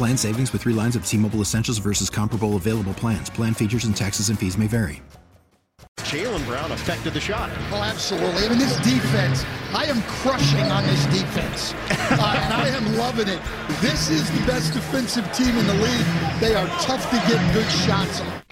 [0.00, 3.28] Plan savings with three lines of T Mobile Essentials versus comparable available plans.
[3.28, 5.02] Plan features and taxes and fees may vary.
[5.98, 7.50] Jaylen Brown affected the shot.
[7.70, 8.46] Oh, absolutely.
[8.46, 9.44] I mean, this defense,
[9.74, 11.74] I am crushing on this defense.
[11.90, 13.40] uh, and I am loving it.
[13.82, 16.06] This is the best defensive team in the league.
[16.40, 18.42] They are tough to get good shots on.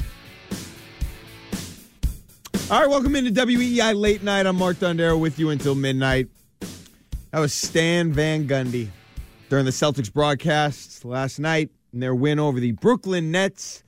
[2.70, 4.44] All right, welcome into WEEI Late Night.
[4.44, 6.28] I'm Mark Dondero with you until midnight.
[7.30, 8.90] That was Stan Van Gundy
[9.48, 13.82] during the Celtics broadcast last night in their win over the Brooklyn Nets.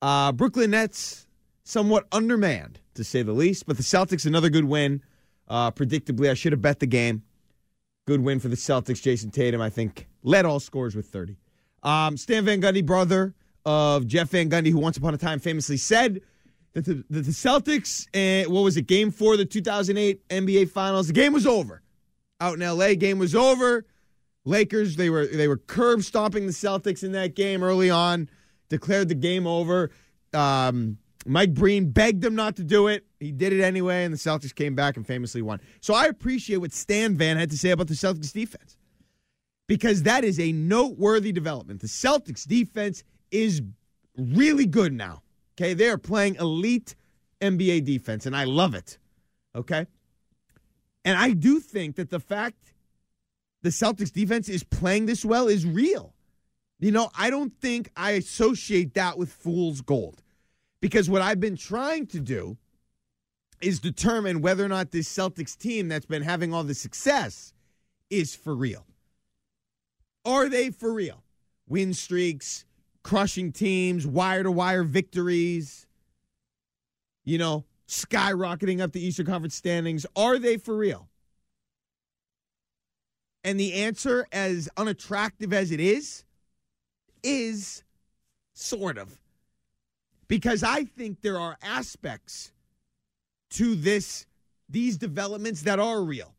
[0.00, 1.26] Uh, Brooklyn Nets
[1.64, 5.02] somewhat undermanned, to say the least, but the Celtics another good win.
[5.48, 7.22] Uh, predictably, I should have bet the game.
[8.06, 9.02] Good win for the Celtics.
[9.02, 11.36] Jayson Tatum, I think, led all scores with 30.
[11.82, 15.76] Um, Stan Van Gundy, brother of Jeff Van Gundy, who once upon a time famously
[15.76, 16.20] said
[16.72, 20.70] that the, that the Celtics, uh, what was it, game four of the 2008 NBA
[20.70, 21.82] Finals, the game was over.
[22.40, 23.84] Out in LA, game was over.
[24.44, 28.28] Lakers, they were they were curb stomping the Celtics in that game early on,
[28.68, 29.90] declared the game over.
[30.34, 33.04] Um, Mike Breen begged them not to do it.
[33.20, 35.60] He did it anyway, and the Celtics came back and famously won.
[35.80, 38.76] So I appreciate what Stan Van had to say about the Celtics defense
[39.68, 41.80] because that is a noteworthy development.
[41.80, 43.62] The Celtics defense is
[44.16, 45.22] really good now.
[45.54, 46.96] Okay, they are playing elite
[47.40, 48.98] NBA defense, and I love it.
[49.54, 49.86] Okay,
[51.04, 52.71] and I do think that the fact
[53.62, 56.14] the Celtics defense is playing this well is real.
[56.80, 60.22] You know, I don't think I associate that with fool's gold
[60.80, 62.56] because what I've been trying to do
[63.60, 67.52] is determine whether or not this Celtics team that's been having all the success
[68.10, 68.84] is for real.
[70.24, 71.22] Are they for real?
[71.68, 72.64] Win streaks,
[73.04, 75.86] crushing teams, wire to wire victories,
[77.24, 80.04] you know, skyrocketing up the Eastern Conference standings.
[80.16, 81.08] Are they for real?
[83.44, 86.24] And the answer, as unattractive as it is,
[87.22, 87.82] is
[88.54, 89.20] sort of.
[90.28, 92.52] Because I think there are aspects
[93.50, 94.26] to this
[94.68, 96.34] these developments that are real.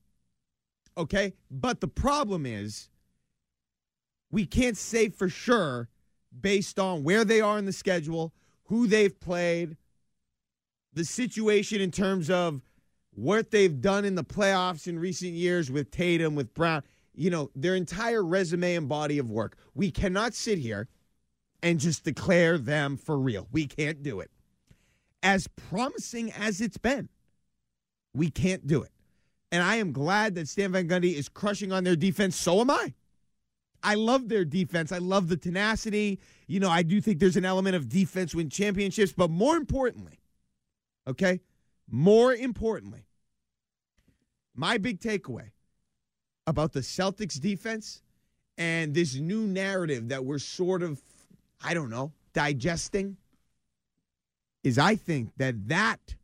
[0.98, 1.34] Okay?
[1.52, 2.90] But the problem is
[4.32, 5.88] we can't say for sure
[6.42, 8.34] based on where they are in the schedule,
[8.66, 9.78] who they've played,
[10.94, 12.62] the situation in terms of
[13.16, 16.82] what they've done in the playoffs in recent years with Tatum, with Brown
[17.16, 19.58] you know, their entire resume and body of work.
[19.76, 20.88] We cannot sit here
[21.62, 23.48] and just declare them for real.
[23.52, 24.32] We can't do it.
[25.22, 27.10] As promising as it's been,
[28.14, 28.92] we can't do it.
[29.52, 32.36] And I am glad that Stan Van Gundy is crushing on their defense.
[32.36, 32.94] So am I.
[33.84, 34.92] I love their defense.
[34.92, 36.20] I love the tenacity.
[36.48, 40.20] You know, I do think there's an element of defense win championships, but more importantly,
[41.08, 41.42] okay,
[41.90, 43.06] more importantly,
[44.56, 45.52] my big takeaway
[46.46, 48.02] about the Celtics defense
[48.58, 51.02] and this new narrative that we're sort of,
[51.64, 53.18] I don't know, digesting
[54.64, 56.16] is I think that that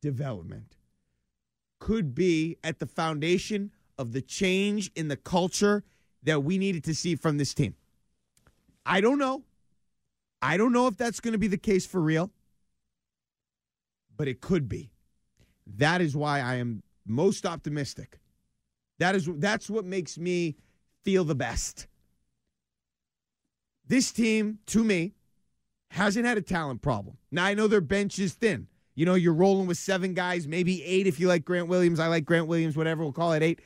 [0.00, 0.76] development
[1.80, 5.84] could be at the foundation of the change in the culture
[6.22, 7.74] that we needed to see from this team.
[8.86, 9.42] I don't know.
[10.42, 12.30] I don't know if that's going to be the case for real,
[14.16, 14.90] but it could be.
[15.66, 18.18] That is why I am most optimistic
[19.04, 20.56] that is that's what makes me
[21.02, 21.88] feel the best.
[23.86, 25.12] This team, to me,
[25.90, 27.18] hasn't had a talent problem.
[27.30, 28.66] Now I know their bench is thin.
[28.94, 32.00] You know, you're rolling with seven guys, maybe eight if you like Grant Williams.
[32.00, 33.60] I like Grant Williams, whatever, we'll call it eight.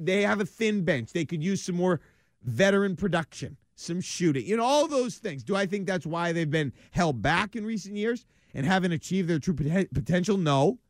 [0.00, 1.12] They have a thin bench.
[1.12, 2.00] They could use some more
[2.42, 5.44] veteran production, some shooting, you know, all those things.
[5.44, 9.28] Do I think that's why they've been held back in recent years and haven't achieved
[9.28, 10.36] their true potential?
[10.38, 10.80] No.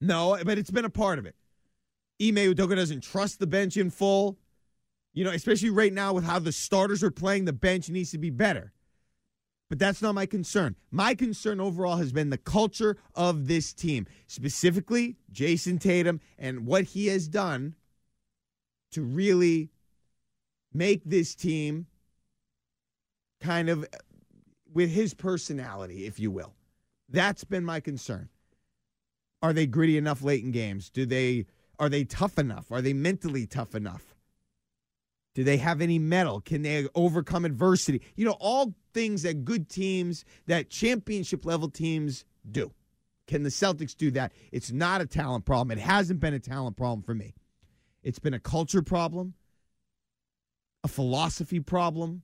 [0.00, 1.36] No, but it's been a part of it.
[2.20, 4.38] Ime Udoka doesn't trust the bench in full.
[5.14, 8.18] You know, especially right now with how the starters are playing, the bench needs to
[8.18, 8.72] be better.
[9.68, 10.76] But that's not my concern.
[10.90, 16.84] My concern overall has been the culture of this team, specifically Jayson Tatum and what
[16.84, 17.74] he has done
[18.92, 19.70] to really
[20.72, 21.86] make this team
[23.40, 23.86] kind of
[24.72, 26.54] with his personality, if you will.
[27.08, 28.28] That's been my concern.
[29.42, 30.90] Are they gritty enough late in games?
[30.90, 31.46] Do they
[31.78, 32.70] are they tough enough?
[32.70, 34.14] Are they mentally tough enough?
[35.34, 36.40] Do they have any mettle?
[36.40, 38.02] Can they overcome adversity?
[38.16, 42.72] You know, all things that good teams, that championship level teams do.
[43.28, 44.32] Can the Celtics do that?
[44.50, 45.76] It's not a talent problem.
[45.76, 47.34] It hasn't been a talent problem for me.
[48.02, 49.34] It's been a culture problem,
[50.82, 52.22] a philosophy problem.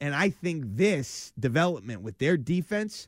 [0.00, 3.06] And I think this development with their defense,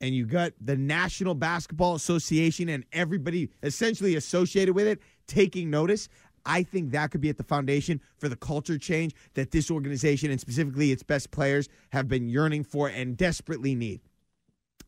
[0.00, 6.08] and you got the National Basketball Association and everybody essentially associated with it taking notice.
[6.46, 10.30] I think that could be at the foundation for the culture change that this organization
[10.30, 14.00] and specifically its best players have been yearning for and desperately need.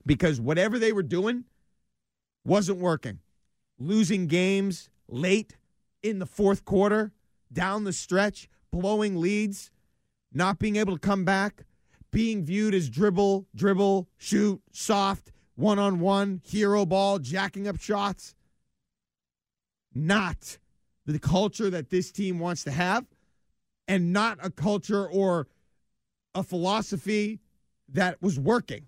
[0.06, 1.44] Because whatever they were doing
[2.44, 3.18] wasn't working.
[3.78, 5.56] Losing games late
[6.02, 7.12] in the fourth quarter,
[7.52, 9.70] down the stretch, blowing leads,
[10.32, 11.64] not being able to come back,
[12.10, 18.34] being viewed as dribble, dribble, shoot, soft, one on one, hero ball, jacking up shots.
[19.94, 20.58] Not
[21.06, 23.06] the culture that this team wants to have,
[23.88, 25.48] and not a culture or
[26.34, 27.40] a philosophy
[27.88, 28.86] that was working.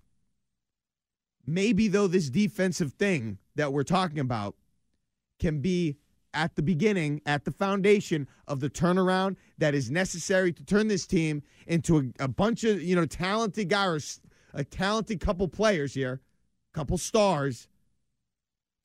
[1.45, 4.55] Maybe, though, this defensive thing that we're talking about
[5.39, 5.97] can be
[6.33, 11.05] at the beginning, at the foundation of the turnaround that is necessary to turn this
[11.05, 14.21] team into a, a bunch of, you know, talented guys,
[14.53, 16.21] a talented couple players here,
[16.73, 17.67] couple stars,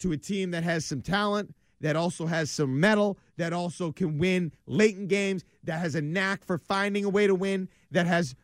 [0.00, 4.18] to a team that has some talent, that also has some metal, that also can
[4.18, 8.06] win late in games, that has a knack for finding a way to win, that
[8.06, 8.34] has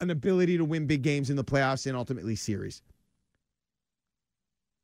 [0.00, 2.82] an ability to win big games in the playoffs and ultimately series.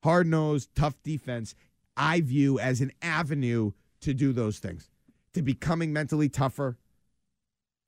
[0.03, 1.55] Hard nosed, tough defense,
[2.01, 4.89] I view as an avenue to do those things,
[5.35, 6.79] to becoming mentally tougher,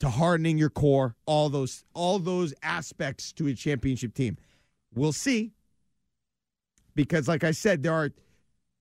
[0.01, 4.37] to hardening your core, all those all those aspects to a championship team.
[4.95, 5.53] We'll see.
[6.95, 8.11] Because like I said, there are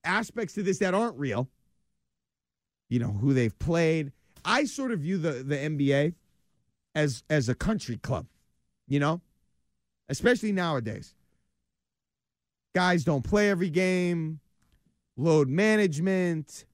[0.04, 1.48] aspects to this that aren't real.
[2.89, 4.12] You know, who they've played.
[4.44, 6.13] I sort of view the, the NBA
[6.94, 8.27] as as a country club,
[8.86, 9.22] you know?
[10.10, 11.16] Especially nowadays.
[12.75, 14.41] Guys don't play every game,
[15.18, 16.66] load management.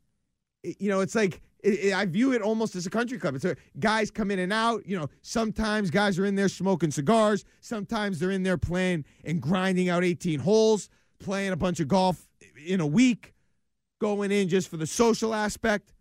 [0.63, 3.36] You know, it's like it, it, I view it almost as a country club.
[3.36, 4.86] It's a, guys come in and out.
[4.86, 7.45] You know, sometimes guys are in there smoking cigars.
[7.62, 10.89] Sometimes they're in there playing and grinding out 18 holes,
[11.19, 12.28] playing a bunch of golf
[12.66, 13.34] in a week,
[14.00, 15.94] going in just for the social aspect.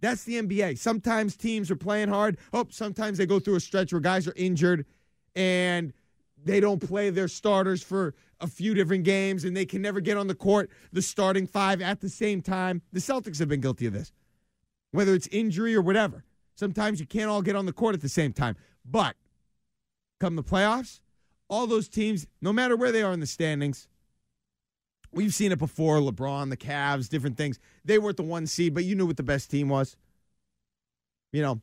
[0.00, 0.78] That's the NBA.
[0.78, 2.38] Sometimes teams are playing hard.
[2.52, 4.86] Oh, sometimes they go through a stretch where guys are injured
[5.36, 5.92] and
[6.42, 10.16] they don't play their starters for a few different games and they can never get
[10.16, 12.82] on the court, the starting five at the same time.
[12.92, 14.12] The Celtics have been guilty of this,
[14.92, 16.24] whether it's injury or whatever.
[16.54, 18.56] Sometimes you can't all get on the court at the same time.
[18.84, 19.16] But
[20.18, 21.00] come the playoffs,
[21.48, 23.88] all those teams, no matter where they are in the standings,
[25.12, 27.58] we've seen it before LeBron, the Cavs, different things.
[27.84, 29.96] They weren't the one seed, but you knew what the best team was.
[31.32, 31.60] You know,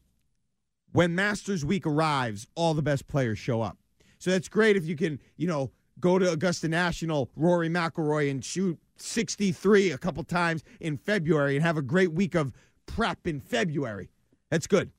[0.94, 3.78] when Masters Week arrives, all the best players show up.
[4.20, 8.44] So that's great if you can, you know, go to Augusta National, Rory McIlroy, and
[8.44, 12.52] shoot 63 a couple times in February and have a great week of
[12.86, 14.10] prep in February.
[14.50, 14.92] That's good.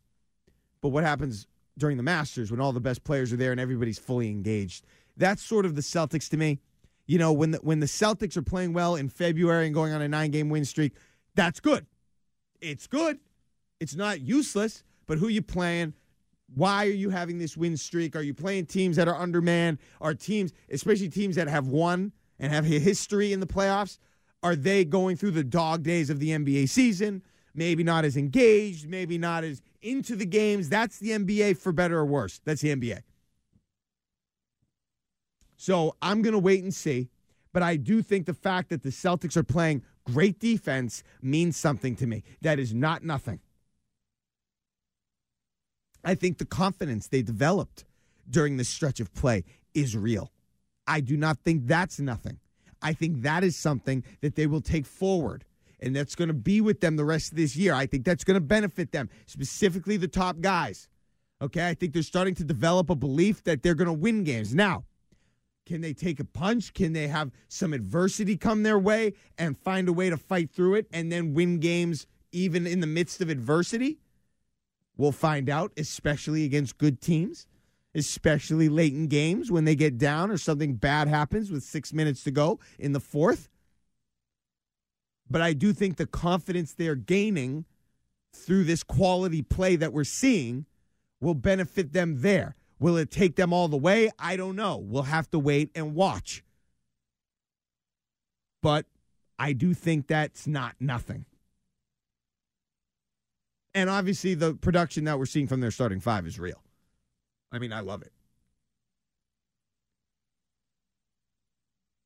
[0.80, 3.98] But what happens during the Masters when all the best players are there and everybody's
[3.98, 4.86] fully engaged?
[5.16, 6.60] That's sort of the Celtics to me.
[7.06, 10.02] You know, when the, when the Celtics are playing well in February and going on
[10.02, 10.92] a nine game win streak,
[11.34, 11.86] that's good.
[12.60, 13.18] It's good.
[13.80, 15.94] It's not useless, but who you playing?
[16.54, 18.16] Why are you having this win streak?
[18.16, 19.78] Are you playing teams that are undermanned?
[20.00, 23.98] Are teams, especially teams that have won and have a history in the playoffs,
[24.42, 27.22] are they going through the dog days of the NBA season?
[27.54, 30.68] Maybe not as engaged, maybe not as into the games.
[30.68, 32.40] That's the NBA for better or worse.
[32.44, 33.02] That's the NBA.
[35.56, 37.10] So I'm going to wait and see.
[37.52, 41.96] But I do think the fact that the Celtics are playing great defense means something
[41.96, 42.22] to me.
[42.42, 43.40] That is not nothing.
[46.04, 47.84] I think the confidence they developed
[48.28, 50.32] during this stretch of play is real.
[50.86, 52.38] I do not think that's nothing.
[52.80, 55.44] I think that is something that they will take forward
[55.80, 57.74] and that's going to be with them the rest of this year.
[57.74, 60.88] I think that's going to benefit them, specifically the top guys.
[61.40, 64.54] Okay, I think they're starting to develop a belief that they're going to win games.
[64.54, 64.84] Now,
[65.66, 66.72] can they take a punch?
[66.74, 70.74] Can they have some adversity come their way and find a way to fight through
[70.76, 73.98] it and then win games even in the midst of adversity?
[74.98, 77.46] We'll find out, especially against good teams,
[77.94, 82.24] especially late in games when they get down or something bad happens with six minutes
[82.24, 83.48] to go in the fourth.
[85.30, 87.64] But I do think the confidence they're gaining
[88.34, 90.66] through this quality play that we're seeing
[91.20, 92.56] will benefit them there.
[92.80, 94.10] Will it take them all the way?
[94.18, 94.76] I don't know.
[94.76, 96.42] We'll have to wait and watch.
[98.62, 98.86] But
[99.38, 101.24] I do think that's not nothing.
[103.74, 106.62] And obviously, the production that we're seeing from their starting five is real.
[107.52, 108.12] I mean, I love it.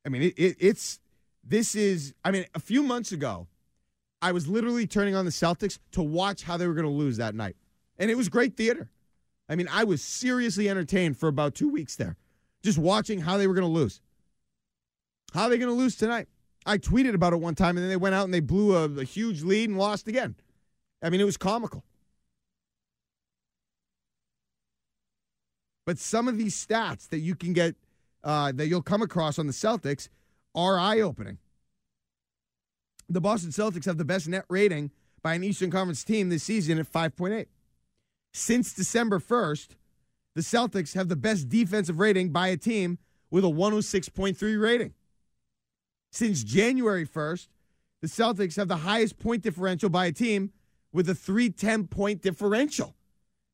[0.05, 0.99] I mean, it, it, it's
[1.43, 2.13] this is.
[2.23, 3.47] I mean, a few months ago,
[4.21, 7.17] I was literally turning on the Celtics to watch how they were going to lose
[7.17, 7.55] that night,
[7.97, 8.89] and it was great theater.
[9.49, 12.17] I mean, I was seriously entertained for about two weeks there,
[12.63, 14.01] just watching how they were going to lose.
[15.33, 16.27] How are they going to lose tonight?
[16.65, 18.85] I tweeted about it one time, and then they went out and they blew a,
[18.99, 20.35] a huge lead and lost again.
[21.03, 21.83] I mean, it was comical.
[25.85, 27.75] But some of these stats that you can get,
[28.23, 30.07] uh, that you'll come across on the Celtics,
[30.55, 31.39] are eye opening.
[33.09, 34.91] The Boston Celtics have the best net rating
[35.21, 37.47] by an Eastern Conference team this season at 5.8.
[38.31, 39.69] Since December 1st,
[40.35, 42.97] the Celtics have the best defensive rating by a team
[43.29, 44.93] with a 106.3 rating.
[46.11, 47.47] Since January 1st,
[48.01, 50.51] the Celtics have the highest point differential by a team
[50.93, 52.95] with a 310 point differential.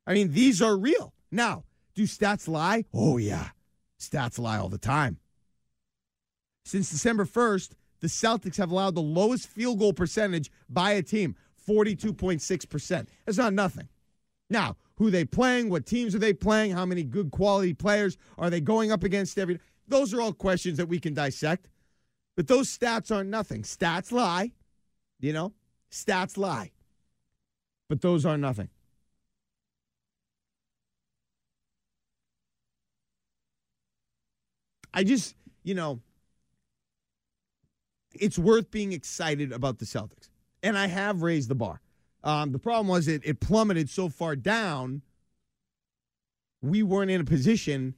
[0.06, 1.14] I mean, these are real.
[1.32, 1.64] Now,
[1.96, 2.86] do stats lie?
[2.94, 3.50] Oh, yeah.
[4.00, 5.18] Stats lie all the time.
[6.66, 11.36] Since December 1st, the Celtics have allowed the lowest field goal percentage by a team,
[11.68, 13.08] 42.6%.
[13.26, 13.88] That's not nothing.
[14.50, 15.70] Now, who they playing?
[15.70, 16.72] What teams are they playing?
[16.72, 20.78] How many good quality players are they going up against every Those are all questions
[20.78, 21.70] that we can dissect.
[22.36, 23.64] But those stats aren't nothing.
[23.64, 24.52] Stats lie.
[25.20, 25.54] You know?
[25.92, 26.72] Stats lie
[27.90, 28.70] but those are nothing.
[34.94, 36.00] I just, you know,
[38.14, 40.30] it's worth being excited about the Celtics.
[40.64, 41.82] And I have raised the bar.
[42.24, 45.02] Um, the problem was it, it plummeted so far down,
[46.62, 47.96] we weren't in a position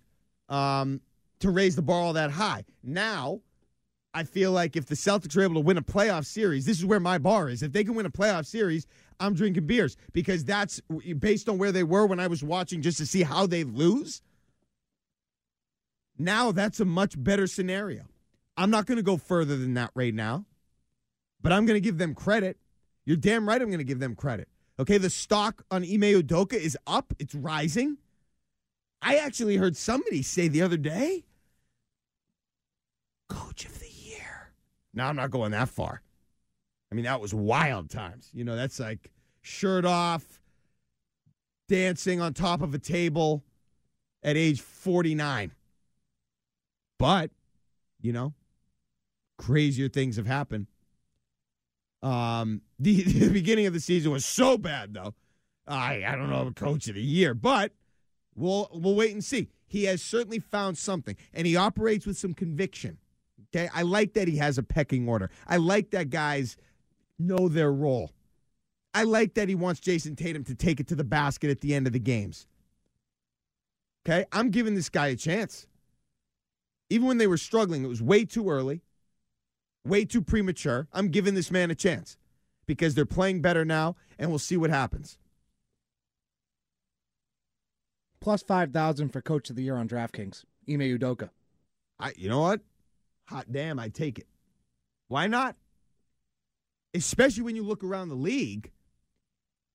[0.47, 1.01] um,
[1.39, 2.65] to raise the bar all that high.
[2.83, 3.41] Now,
[4.13, 6.85] I feel like if the Celtics are able to win a playoff series, this is
[6.85, 7.63] where my bar is.
[7.63, 8.85] If they can win a playoff series,
[9.19, 10.81] I'm drinking beers because that's
[11.19, 14.21] based on where they were when I was watching just to see how they lose.
[16.17, 18.03] Now that's a much better scenario.
[18.57, 20.45] I'm not going to go further than that right now,
[21.41, 22.57] but I'm going to give them credit.
[23.05, 24.49] You're damn right I'm going to give them credit.
[24.77, 27.97] Okay, the stock on Ime Udoka is up, it's rising.
[29.01, 31.23] I actually heard somebody say the other day,
[33.29, 33.90] Coach of the.
[34.93, 36.01] Now, I'm not going that far.
[36.91, 38.29] I mean, that was wild times.
[38.33, 40.41] You know, that's like shirt off,
[41.69, 43.43] dancing on top of a table
[44.23, 45.51] at age 49.
[46.99, 47.31] But,
[48.01, 48.33] you know,
[49.37, 50.67] crazier things have happened.
[52.03, 55.13] Um, the, the beginning of the season was so bad, though.
[55.67, 57.71] I I don't know coach of the year, but
[58.35, 59.49] we'll we'll wait and see.
[59.67, 62.97] He has certainly found something, and he operates with some conviction.
[63.53, 65.29] Okay, I like that he has a pecking order.
[65.47, 66.55] I like that guys
[67.19, 68.11] know their role.
[68.93, 71.73] I like that he wants Jayson Tatum to take it to the basket at the
[71.73, 72.47] end of the games.
[74.05, 75.67] Okay, I'm giving this guy a chance.
[76.89, 78.81] Even when they were struggling, it was way too early,
[79.85, 80.87] way too premature.
[80.91, 82.17] I'm giving this man a chance
[82.65, 85.17] because they're playing better now, and we'll see what happens.
[88.19, 90.43] Plus 5,000 for Coach of the Year on DraftKings.
[90.69, 91.29] Ime Udoka.
[91.99, 92.61] I, you know what?
[93.31, 94.27] Hot damn, I take it.
[95.07, 95.55] Why not?
[96.93, 98.71] especially when you look around the league,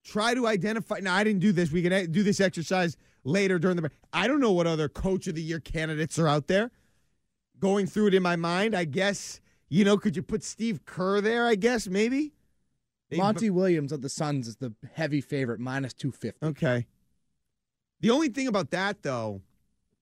[0.05, 0.99] try to identify.
[1.01, 1.71] Now, I didn't do this.
[1.71, 3.91] We can do this exercise later during the.
[4.13, 6.71] I don't know what other coach of the year candidates are out there.
[7.59, 9.97] Going through it in my mind, I guess you know.
[9.97, 11.47] Could you put Steve Kerr there?
[11.47, 12.33] I guess maybe.
[13.13, 16.45] Monty Williams of the Suns is the heavy favorite, minus two fifty.
[16.45, 16.87] Okay.
[18.01, 19.41] The only thing about that, though,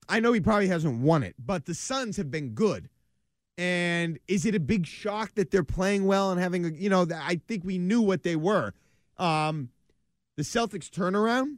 [0.09, 2.89] I know he probably hasn't won it, but the Suns have been good.
[3.57, 7.07] And is it a big shock that they're playing well and having a, you know,
[7.13, 8.73] I think we knew what they were.
[9.17, 9.69] Um,
[10.35, 11.57] the Celtics turnaround,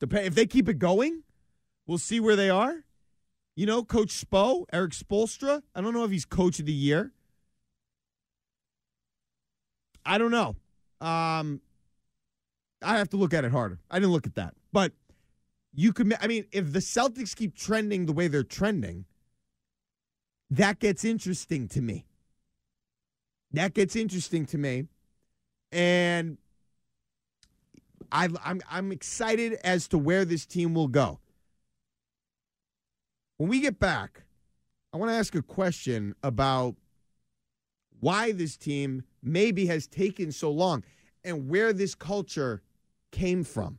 [0.00, 1.22] if they keep it going,
[1.86, 2.84] we'll see where they are.
[3.54, 7.12] You know, Coach Spo, Erik Spoelstra, I don't know if he's coach of the year.
[10.06, 10.56] I don't know.
[11.00, 11.60] Um,
[12.82, 13.78] I have to look at it harder.
[13.90, 14.54] I didn't look at that.
[14.72, 14.92] But
[15.74, 19.04] you could, I mean, if the Celtics keep trending the way they're trending,
[20.50, 22.06] that gets interesting to me.
[23.52, 24.86] That gets interesting to me.
[25.72, 26.38] and
[28.12, 31.18] I, I'm I'm excited as to where this team will go.
[33.38, 34.22] When we get back,
[34.92, 36.76] I want to ask a question about
[38.00, 40.84] why this team maybe has taken so long
[41.24, 42.62] and where this culture
[43.10, 43.78] came from.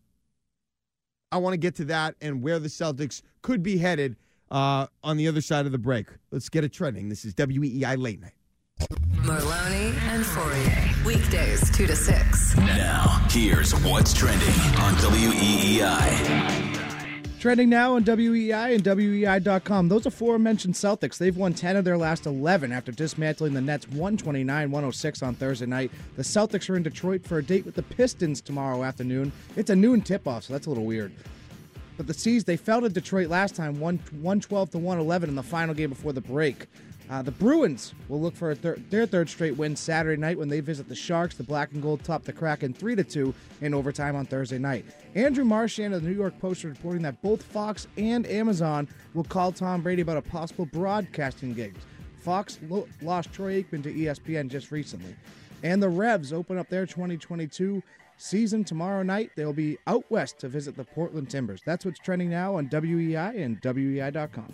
[1.31, 4.17] I want to get to that and where the Celtics could be headed
[4.51, 6.07] uh, on the other side of the break.
[6.31, 7.09] Let's get it trending.
[7.09, 8.33] This is WEEI Late Night.
[9.25, 11.05] Merloni and Fauria.
[11.05, 12.57] Weekdays 2 to 6.
[12.57, 14.47] Now, here's what's trending
[14.79, 16.85] on WEEI.
[17.39, 19.87] Trending now on WEEI and WEEI.com.
[19.87, 23.87] Those are aforementioned Celtics, they've won 10 of their last 11 after dismantling the Nets
[23.87, 25.91] 129 106 on Thursday night.
[26.15, 29.31] The Celtics are in Detroit for a date with the Pistons tomorrow afternoon.
[29.55, 31.11] It's a noon tip off, so that's a little weird.
[31.97, 35.73] But the C's, they fell to Detroit last time, 112 to 111 in the final
[35.73, 36.67] game before the break.
[37.09, 40.59] Uh, the Bruins will look for thir- their third straight win Saturday night when they
[40.59, 41.35] visit the Sharks.
[41.35, 44.85] The Black and Gold top the Kraken 3 to 2 in overtime on Thursday night.
[45.13, 49.51] Andrew Marchand of the New York Post reporting that both Fox and Amazon will call
[49.51, 51.75] Tom Brady about a possible broadcasting gig.
[52.17, 55.15] Fox lo- lost Troy Aikman to ESPN just recently.
[55.61, 57.83] And the Revs open up their 2022
[58.17, 59.31] season tomorrow night.
[59.35, 61.61] They'll be out west to visit the Portland Timbers.
[61.65, 64.53] That's what's trending now on WEEI and WEEI.com.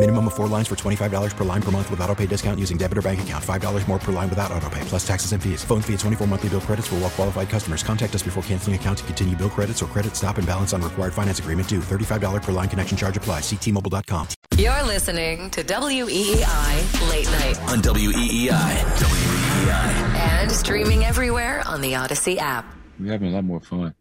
[0.00, 2.78] Minimum of four lines for $25 per line per month with auto pay discount using
[2.78, 3.44] debit or bank account.
[3.44, 5.62] $5 more per line without auto pay, plus taxes and fees.
[5.62, 7.82] Phone fee at 24 monthly bill credits for all well qualified customers.
[7.82, 10.80] Contact us before canceling account to continue bill credits or credit stop and balance on
[10.80, 11.80] required finance agreement due.
[11.80, 13.42] $35 per line connection charge applies.
[13.42, 14.28] Ctmobile.com.
[14.56, 18.72] You're listening to WEEI Late Night On E WEEI.
[18.96, 20.16] WEEI.
[20.16, 22.64] and streaming everywhere on the Odyssey app.
[22.98, 23.94] we're having a lot more fun.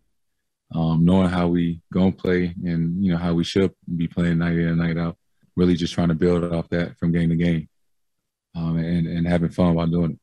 [0.74, 4.54] Um, knowing how we gonna play and you know how we should be playing night
[4.56, 5.18] in and night out.
[5.56, 7.68] Really just trying to build off that from game to game,
[8.56, 10.20] um, and and having fun while doing it.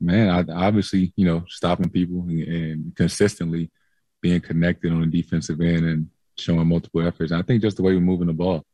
[0.00, 3.70] Man, I, obviously you know stopping people and, and consistently
[4.22, 7.32] being connected on the defensive end and showing multiple efforts.
[7.32, 8.64] I think just the way we're moving the ball,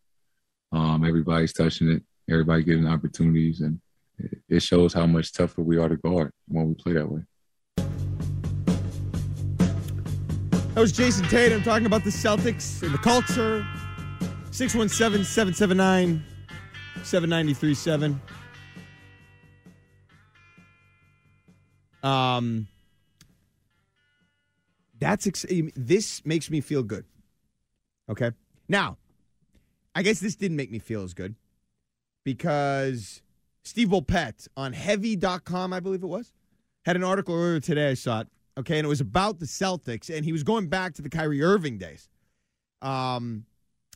[0.72, 3.80] um, everybody's touching it, everybody getting opportunities, and
[4.18, 7.22] it- it shows how much tougher we are to guard when we play that way.
[10.74, 13.64] That was Jayson Tatum talking about the Celtics and the culture.
[14.54, 16.24] 617 779
[17.02, 18.20] 7937.
[22.04, 22.68] Um,
[25.00, 27.04] that's ex- this makes me feel good.
[28.08, 28.30] Okay.
[28.68, 28.96] Now,
[29.92, 31.34] I guess this didn't make me feel as good
[32.22, 33.22] because
[33.64, 36.32] Steve Bulpett on heavy.com, I believe it was,
[36.84, 37.90] had an article earlier today.
[37.90, 38.28] I saw it.
[38.56, 38.78] Okay.
[38.78, 41.76] And it was about the Celtics, and he was going back to the Kyrie Irving
[41.76, 42.08] days.
[42.82, 43.46] Um,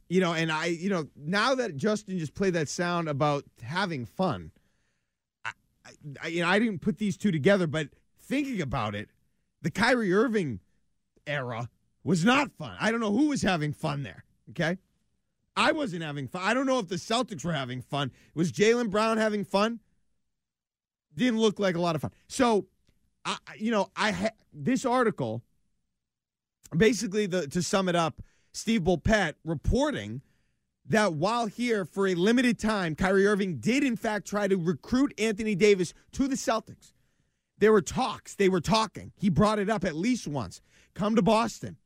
[0.09, 4.07] you know, and I, you know, now that Justin just played that sound about having
[4.07, 4.51] fun,
[5.45, 5.53] I,
[6.23, 7.89] I, you know, I didn't put these two together, but
[8.21, 9.11] thinking about it,
[9.63, 10.61] the Kyrie Irving
[11.27, 11.69] era
[12.05, 12.77] was not fun.
[12.81, 14.25] I don't know who was having fun there.
[14.51, 14.79] Okay.
[15.57, 16.43] I wasn't having fun.
[16.45, 18.13] I don't know if the Celtics were having fun.
[18.35, 19.81] Was Jaylen Brown having fun?
[21.17, 22.13] Didn't look like a lot of fun.
[22.29, 22.67] So,
[23.25, 25.43] I, you know, I ha- this article
[26.77, 30.23] basically the to sum it up, Steve Bulpett reporting
[30.87, 35.13] that while here for a limited time, Kyrie Irving did in fact try to recruit
[35.19, 36.93] Anthony Davis to the Celtics.
[37.59, 38.35] There were talks.
[38.35, 39.13] They were talking.
[39.17, 40.61] He brought it up at least once.
[40.95, 41.77] Come to Boston.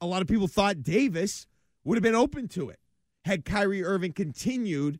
[0.00, 1.46] A lot of people thought Davis
[1.84, 2.78] would have been open to it
[3.24, 4.98] had Kyrie Irving continued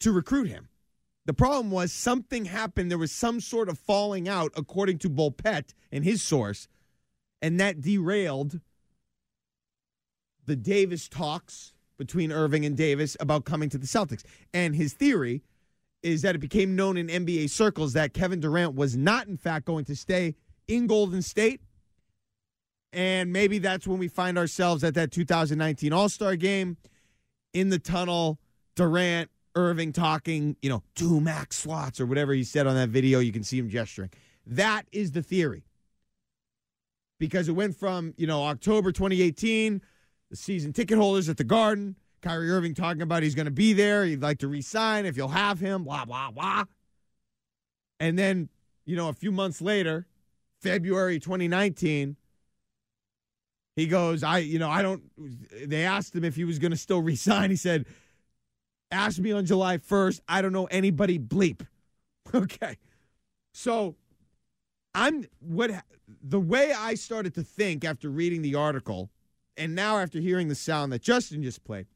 [0.00, 0.68] to recruit him.
[1.26, 2.90] The problem was something happened.
[2.90, 6.68] There was some sort of falling out, according to Bulpett and his source,
[7.42, 8.60] and that derailed
[10.48, 14.24] the Davis talks between Irving and Davis about coming to the Celtics.
[14.54, 15.42] And his theory
[16.02, 19.66] is that it became known in NBA circles that Kevin Durant was not, in fact,
[19.66, 20.34] going to stay
[20.66, 21.60] in Golden State.
[22.92, 26.78] And maybe that's when we find ourselves at that 2019 All Star game
[27.52, 28.38] in the tunnel,
[28.76, 33.18] Durant, Irving talking, you know, two max slots or whatever he said on that video.
[33.18, 34.10] You can see him gesturing.
[34.46, 35.64] That is the theory.
[37.18, 39.82] Because it went from, you know, October 2018,
[40.30, 43.72] the season ticket holders at the Garden, Kyrie Irving talking about he's going to be
[43.72, 44.04] there.
[44.04, 46.64] He'd like to resign if you'll have him, blah, blah, blah.
[48.00, 48.48] And then,
[48.84, 50.06] you know, a few months later,
[50.60, 52.16] February 2019,
[53.76, 55.02] he goes, I, you know, I don't,
[55.64, 57.50] they asked him if he was going to still resign.
[57.50, 57.86] He said,
[58.90, 60.20] ask me on July 1st.
[60.28, 61.66] I don't know anybody bleep.
[62.34, 62.76] Okay.
[63.54, 63.96] So
[64.94, 65.70] I'm, what,
[66.22, 69.08] the way I started to think after reading the article,
[69.58, 71.86] and now after hearing the sound that Justin just played,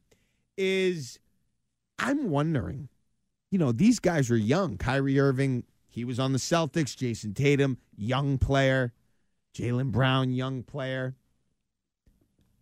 [0.58, 1.18] is
[1.98, 2.88] I'm wondering,
[3.50, 4.76] you know, these guys are young.
[4.76, 6.96] Kyrie Irving, he was on the Celtics.
[6.96, 8.92] Jayson Tatum, young player.
[9.54, 11.14] Jaylen Brown, young player.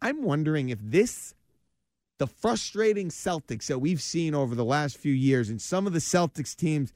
[0.02, 1.34] I'm wondering if this,
[2.18, 5.98] the frustrating Celtics that we've seen over the last few years, and some of the
[5.98, 6.92] Celtics teams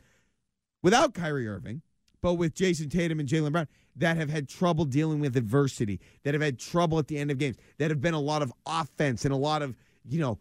[0.83, 1.83] without Kyrie Irving,
[2.21, 6.35] but with Jayson Tatum and Jaylen Brown, that have had trouble dealing with adversity, that
[6.35, 9.24] have had trouble at the end of games, that have been a lot of offense
[9.24, 10.38] and a lot of, you know,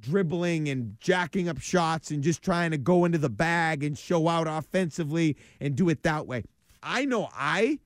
[0.00, 4.28] dribbling and jacking up shots and just trying to go into the bag and show
[4.28, 6.44] out offensively and do it that way.
[6.82, 7.78] I know I,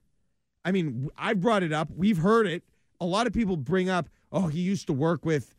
[0.64, 1.88] I mean, I brought it up.
[1.94, 2.62] We've heard it.
[3.00, 5.54] A lot of people bring up, oh, he used to work with,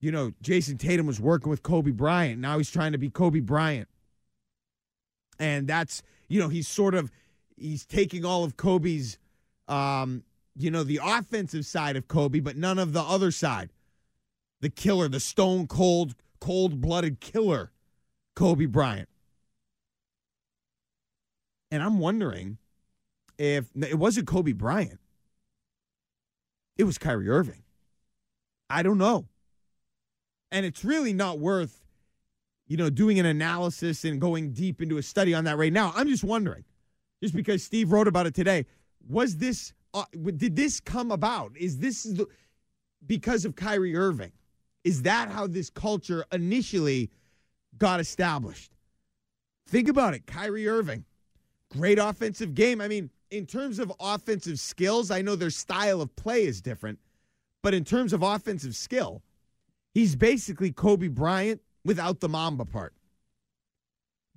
[0.00, 2.40] you know, Jayson Tatum was working with Kobe Bryant.
[2.40, 3.88] Now he's trying to be Kobe Bryant.
[5.38, 7.10] And that's, you know, he's sort of,
[7.60, 9.18] he's taking all of Kobe's,
[9.68, 10.24] um,
[10.56, 13.70] you know, the offensive side of Kobe, but none of the other side
[14.60, 17.72] the killer, the stone cold, cold blooded killer,
[18.36, 19.08] Kobe Bryant.
[21.70, 22.58] And I'm wondering
[23.38, 25.00] if it wasn't Kobe Bryant,
[26.76, 27.62] it was Kyrie Irving.
[28.68, 29.26] I don't know.
[30.52, 31.82] And it's really not worth,
[32.66, 35.92] you know, doing an analysis and going deep into a study on that right now.
[35.94, 36.64] I'm just wondering,
[37.22, 38.66] just because Steve wrote about it today,
[39.08, 40.04] was this, uh,
[40.36, 41.52] did this come about?
[41.56, 42.26] Is this the,
[43.06, 44.32] because of Kyrie Irving?
[44.84, 47.10] Is that how this culture initially
[47.78, 48.72] got established?
[49.68, 50.26] Think about it.
[50.26, 51.04] Kyrie Irving,
[51.70, 52.80] great offensive game.
[52.80, 56.98] I mean, in terms of offensive skills, I know their style of play is different,
[57.62, 59.22] but in terms of offensive skill,
[59.92, 62.94] he's basically Kobe Bryant without the Mamba part.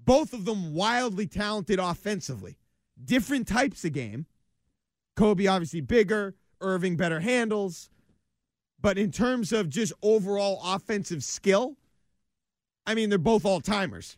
[0.06, 2.58] Both of them wildly talented offensively,
[3.06, 4.26] different types of game.
[5.16, 7.90] Kobe obviously bigger, Irving better handles.
[8.82, 11.78] But in terms of just overall offensive skill,
[12.86, 14.18] I mean, they're both all timers.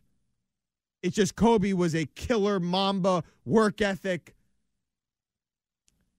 [1.04, 4.34] It's just Kobe was a killer Mamba work ethic.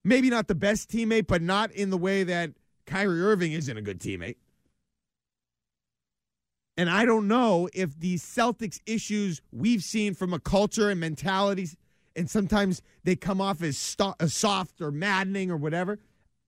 [0.05, 2.51] Maybe not the best teammate, but not in the way that
[2.85, 4.37] Kyrie Irving isn't a good teammate.
[6.77, 11.67] And I don't know if the Celtics issues we've seen from a culture and mentality,
[12.17, 15.99] and sometimes they come off as, soft or maddening or whatever.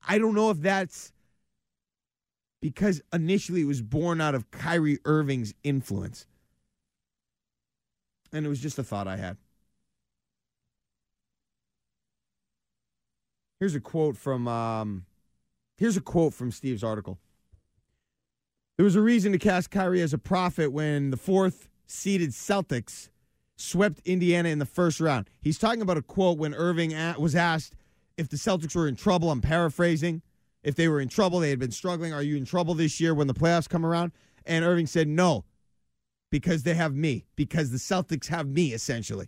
[0.05, 1.13] I don't know if that's
[2.61, 6.25] because initially it was born out of Kyrie Irving's influence.
[8.33, 9.37] And it was just a thought I had.
[13.59, 15.05] Here's a quote from um,
[15.77, 17.19] here's a quote from Steve's article.
[18.77, 23.09] There was a reason to cast Kyrie as a prophet when the fourth seeded Celtics
[23.59, 25.29] swept Indiana in the first round.
[25.41, 27.75] He's talking about a quote when Irving was asked
[28.17, 29.31] if the Celtics were in trouble.
[29.31, 30.21] I'm paraphrasing.
[30.63, 32.13] If they were in trouble, they had been struggling.
[32.13, 34.11] Are you in trouble this year when the playoffs come around?
[34.45, 35.45] And Irving said, no,
[36.31, 39.27] because they have me, because the Celtics have me, essentially.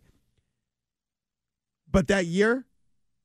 [1.90, 2.66] But that year,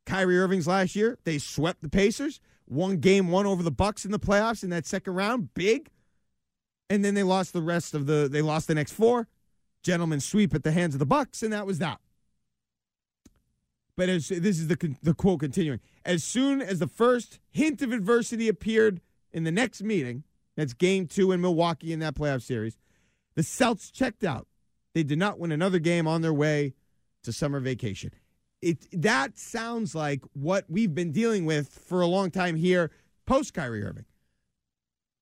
[0.06, 4.10] Kyrie Irving's last year, they swept the Pacers, won game one over the Bucks in
[4.10, 5.88] the playoffs in that second round, big.
[6.90, 9.28] And then they lost the rest of the they lost the next four.
[9.86, 12.00] Gentlemen sweep at the hands of the Bucks, and that was that.
[13.96, 17.92] But as this is the the quote continuing, as soon as the first hint of
[17.92, 19.00] adversity appeared
[19.32, 20.24] in the next meeting,
[20.56, 22.76] that's game two in Milwaukee in that playoff series,
[23.36, 24.48] the Celts checked out.
[24.92, 26.74] They did not win another game on their way
[27.22, 28.10] to summer vacation.
[28.60, 32.90] It that sounds like what we've been dealing with for a long time here
[33.24, 34.06] post Kyrie Irving.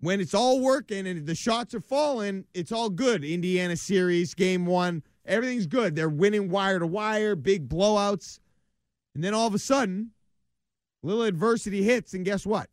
[0.05, 3.25] When it's all working and the shots are falling, it's all good.
[3.25, 5.97] Indiana series, game one, everything's good.
[5.97, 8.39] They're winning wire to wire, big blowouts.
[9.15, 10.11] And then all of a sudden,
[11.03, 12.69] little adversity hits, and guess what?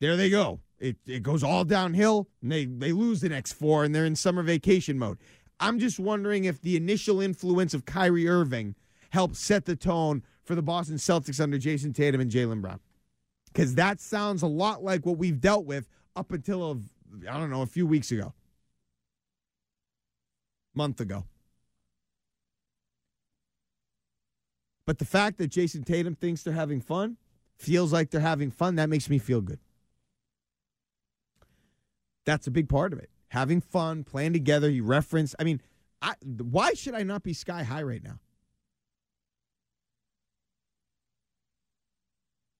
[0.00, 0.58] There they go.
[0.80, 4.16] It, it goes all downhill, and they, they lose the next four, and they're in
[4.16, 5.18] summer vacation mode.
[5.60, 8.74] I'm just wondering if the initial influence of Kyrie Irving
[9.10, 12.80] helped set the tone for the Boston Celtics under Jayson Tatum and Jaylen Brown.
[13.52, 17.50] Because that sounds a lot like what we've dealt with up until, a, I don't
[17.50, 18.32] know, a few weeks ago,
[20.74, 21.24] month ago.
[24.86, 27.16] But the fact that Jayson Tatum thinks they're having fun,
[27.56, 29.60] feels like they're having fun, that makes me feel good.
[32.24, 33.10] That's a big part of it.
[33.28, 34.70] Having fun, playing together.
[34.70, 35.60] You reference, I mean,
[36.00, 38.18] I, why should I not be sky high right now?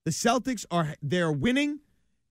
[0.04, 1.80] The Celtics are they're winning.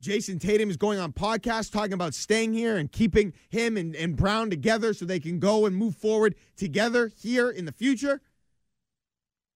[0.02, 4.16] Jayson Tatum is going on podcast talking about staying here and keeping him and, and
[4.16, 8.20] Brown together so they can go and move forward together here in the future.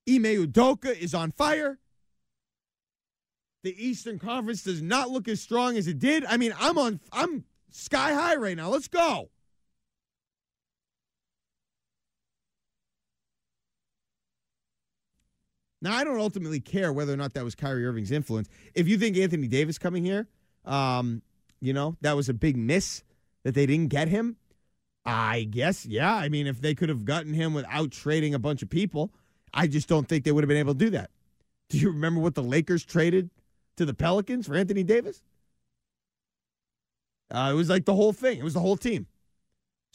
[0.07, 1.79] Ime Udoka is on fire.
[3.63, 6.23] The Eastern Conference does not look as strong as it did.
[6.25, 8.69] I mean, I'm on I'm sky high right now.
[8.69, 9.29] Let's go.
[15.85, 18.49] Now, I don't ultimately care whether or not that was Kyrie Irving's influence.
[18.73, 20.27] If you think Anthony Davis coming here,
[20.65, 21.21] um,
[21.61, 23.03] you know, that was a big miss
[23.43, 24.37] that they didn't get him,
[25.05, 26.11] I guess, yeah.
[26.11, 29.11] I mean, if they could have gotten him without trading a bunch of people,
[29.53, 31.11] I just don't think they would have been able to do that.
[31.69, 33.29] Do you remember what the Lakers traded
[33.77, 35.21] to the Pelicans for Anthony Davis?
[37.29, 38.39] Uh, it was like the whole thing.
[38.39, 39.05] It was the whole team.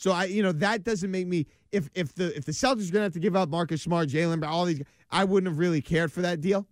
[0.01, 1.47] So I, you know, that doesn't make me.
[1.73, 4.43] If if the if the Celtics are gonna have to give up Marcus Smart, Jaylen,
[4.47, 6.67] all these, I wouldn't have really cared for that deal,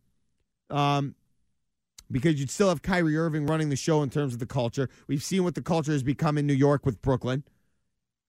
[0.70, 1.14] um,
[2.10, 4.88] because you'd still have Kyrie Irving running the show in terms of the culture.
[5.08, 7.44] We've seen what the culture has become in New York with Brooklyn.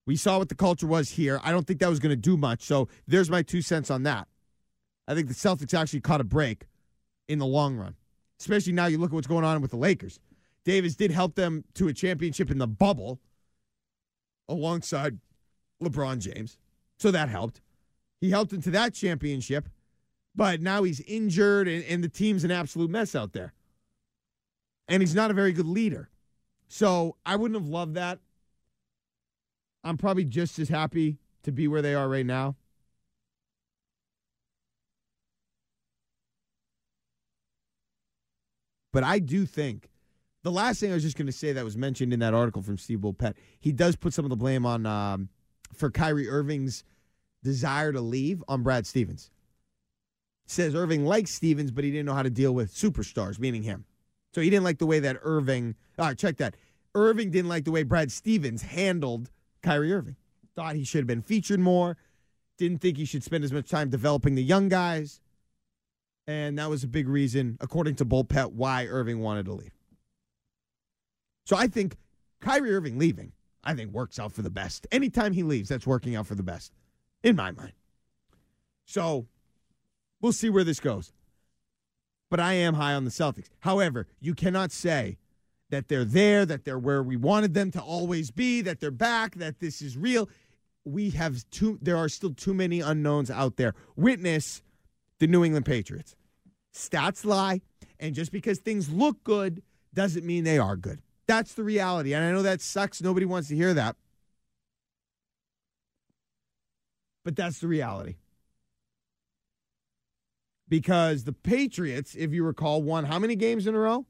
[0.06, 1.40] We saw what the culture was here.
[1.46, 2.64] I don't think that was going to do much.
[2.64, 4.28] So there's my two cents on that.
[5.08, 6.66] I think the Celtics actually caught a break
[7.30, 7.96] in the long run,
[8.42, 10.20] especially now you look at what's going on with the Lakers.
[10.66, 13.22] Davis did help them to a championship in the bubble
[14.50, 15.20] alongside
[15.82, 16.58] LeBron James.
[16.98, 17.62] So that helped.
[18.20, 19.70] He helped into that championship,
[20.36, 23.54] but now he's injured and, and the team's an absolute mess out there.
[24.90, 26.10] And he's not a very good leader.
[26.68, 28.20] So I wouldn't have loved that.
[29.84, 32.56] I'm probably just as happy to be where they are right now.
[38.92, 39.90] But I do think
[40.44, 42.62] the last thing I was just going to say that was mentioned in that article
[42.62, 45.30] from Steve Bulpett, he does put some of the blame on um,
[45.74, 46.84] for Kyrie Irving's
[47.44, 49.32] desire to leave on Brad Stevens.
[50.46, 53.86] Says Irving likes Stevens, but he didn't know how to deal with superstars, meaning him.
[54.34, 55.76] So he didn't like the way that Irving.
[55.98, 56.56] Uh, check that.
[56.96, 59.30] Irving didn't like the way Brad Stevens handled
[59.62, 60.16] Kyrie Irving.
[60.56, 61.98] Thought he should have been featured more.
[62.58, 65.22] Didn't think he should spend as much time developing the young guys.
[66.28, 69.79] And that was a big reason, according to Bulpett, why Irving wanted to leave.
[71.50, 71.98] So I think
[72.42, 73.32] Kyrie Irving leaving,
[73.64, 74.86] I think works out for the best.
[74.92, 76.72] Anytime he leaves, that's working out for the best,
[77.24, 77.74] in my mind.
[78.86, 79.26] So
[80.22, 81.12] we'll see where this goes.
[82.30, 83.48] But I am high on the Celtics.
[83.62, 85.18] However, you cannot say
[85.72, 89.34] that they're there, that they're where we wanted them to always be, that they're back,
[89.38, 90.30] that this is real.
[90.86, 93.74] We have too there are still too many unknowns out there.
[93.96, 94.62] Witness
[95.18, 96.16] the New England Patriots.
[96.76, 97.62] Stats lie,
[98.00, 99.64] and just because things look good
[99.96, 101.02] doesn't mean they are good.
[101.30, 102.16] That's the reality.
[102.16, 103.04] And I know that sucks.
[103.04, 103.96] Nobody wants to hear that.
[107.24, 108.16] But that's the reality.
[110.68, 114.08] Because the Patriots, if you recall, won how many games in a row?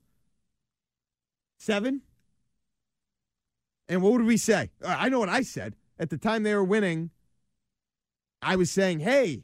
[1.57, 2.03] Seven?
[3.89, 4.69] And what would we say?
[4.81, 5.75] Uh, I know what I said.
[5.99, 7.09] At the time they were winning,
[8.41, 9.43] I was saying, hey,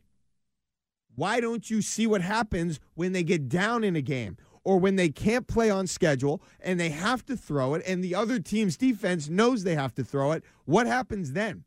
[1.13, 4.97] why don't you see what happens when they get down in a game or when
[4.97, 8.75] they can't play on schedule and they have to throw it and the other team's
[8.75, 10.43] defense knows they have to throw it?
[10.65, 11.63] What happens then?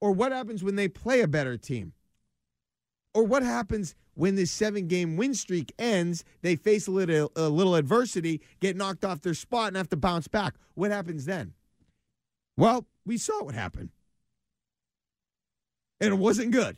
[0.00, 1.92] Or what happens when they play a better team?
[3.12, 6.24] Or what happens when this seven game win streak ends?
[6.42, 9.96] They face a little, a little adversity, get knocked off their spot, and have to
[9.96, 10.54] bounce back.
[10.74, 11.54] What happens then?
[12.56, 13.90] Well, we saw what happened.
[16.00, 16.76] And it wasn't good.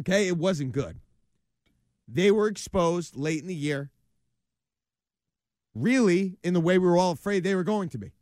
[0.00, 0.98] Okay, it wasn't good.
[2.08, 3.90] They were exposed late in the year,
[5.74, 8.12] really, in the way we were all afraid they were going to be.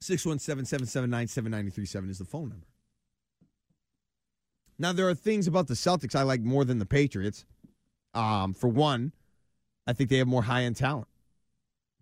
[0.00, 2.66] 617 779 7937 is the phone number.
[4.78, 7.44] Now, there are things about the Celtics I like more than the Patriots.
[8.14, 9.12] Um, for one,
[9.86, 11.08] I think they have more high end talent.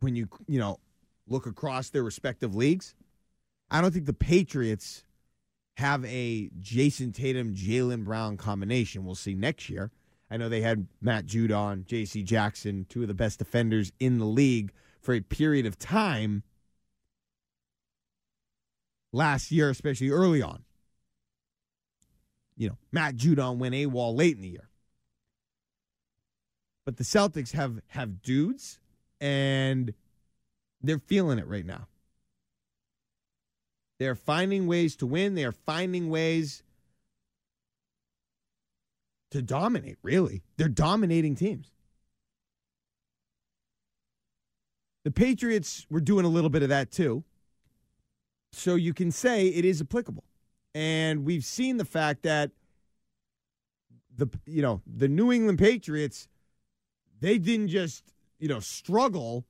[0.00, 0.80] When you, you know,
[1.26, 2.94] look across their respective leagues,
[3.70, 5.04] I don't think the Patriots
[5.74, 9.04] have a Jayson Tatum, Jaylen Brown combination.
[9.04, 9.90] We'll see next year.
[10.30, 12.22] I know they had Matt Judon, J.C.
[12.22, 16.42] Jackson, two of the best defenders in the league for a period of time
[19.12, 20.64] last year, especially early on.
[22.56, 24.70] You know, Matt Judon went AWOL late in the year.
[26.84, 28.78] But the Celtics have have dudes
[29.20, 29.94] and
[30.82, 31.88] they're feeling it right now.
[33.98, 35.35] They're finding ways to win.
[35.35, 36.62] They are finding ways
[39.30, 40.42] to dominate, really.
[40.57, 41.72] They're dominating teams.
[45.04, 47.24] The Patriots were doing a little bit of that too.
[48.52, 50.24] So you can say it is applicable.
[50.74, 52.50] And we've seen the fact that
[54.16, 56.28] the you know, the New England Patriots
[57.20, 58.04] they didn't just,
[58.38, 59.46] you know, struggle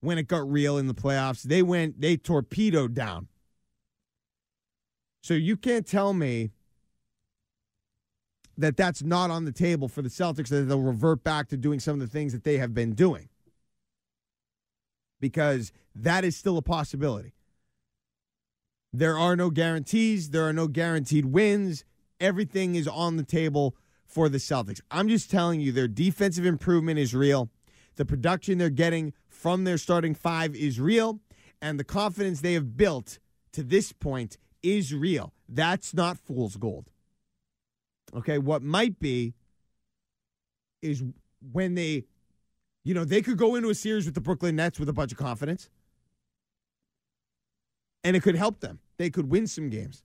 [0.00, 1.42] when it got real in the playoffs.
[1.42, 3.28] They went they torpedoed down.
[5.26, 6.52] So you can't tell me
[8.56, 11.80] that that's not on the table for the Celtics that they'll revert back to doing
[11.80, 13.28] some of the things that they have been doing.
[15.20, 17.32] Because that is still a possibility.
[18.92, 21.84] There are no guarantees, there are no guaranteed wins.
[22.20, 24.80] Everything is on the table for the Celtics.
[24.92, 27.50] I'm just telling you their defensive improvement is real.
[27.96, 31.18] The production they're getting from their starting five is real,
[31.60, 33.18] and the confidence they have built
[33.50, 35.32] to this point is real.
[35.48, 36.90] That's not fool's gold.
[38.14, 39.34] Okay, what might be
[40.82, 41.02] is
[41.52, 42.04] when they,
[42.84, 45.12] you know, they could go into a series with the Brooklyn Nets with a bunch
[45.12, 45.68] of confidence,
[48.04, 48.78] and it could help them.
[48.98, 50.02] They could win some games.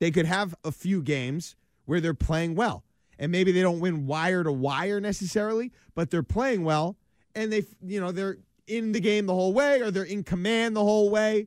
[0.00, 2.84] They could have a few games where they're playing well.
[3.18, 6.96] And maybe they don't win wire to wire necessarily, but they're playing well
[7.34, 10.74] and they, you know, they're in the game the whole way or they're in command
[10.74, 11.46] the whole way.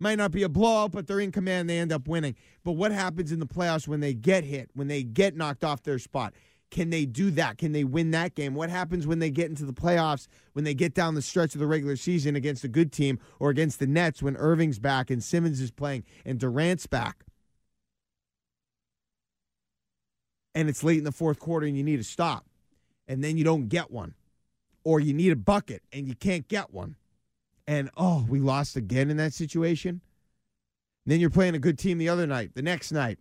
[0.00, 1.68] Might not be a blowout, but they're in command.
[1.68, 2.36] They end up winning.
[2.62, 5.82] But what happens in the playoffs when they get hit, when they get knocked off
[5.82, 6.34] their spot?
[6.70, 7.58] Can they do that?
[7.58, 8.54] Can they win that game?
[8.54, 11.60] What happens when they get into the playoffs, when they get down the stretch of
[11.60, 15.24] the regular season against a good team or against the Nets when Irving's back and
[15.24, 17.24] Simmons is playing and Durant's back?
[20.54, 22.44] And it's late in the fourth quarter and you need a stop.
[23.08, 24.14] And then you don't get one.
[24.84, 26.96] Or you need a bucket and you can't get one
[27.68, 30.00] and oh, we lost again in that situation.
[31.04, 33.18] And then you're playing a good team the other night, the next night,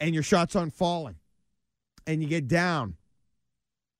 [0.00, 1.16] and your shots aren't falling,
[2.06, 2.96] and you get down,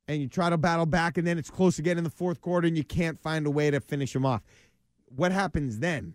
[0.08, 2.66] and you try to battle back, and then it's close again in the fourth quarter,
[2.66, 4.42] and you can't find a way to finish them off.
[5.14, 6.14] What happens then?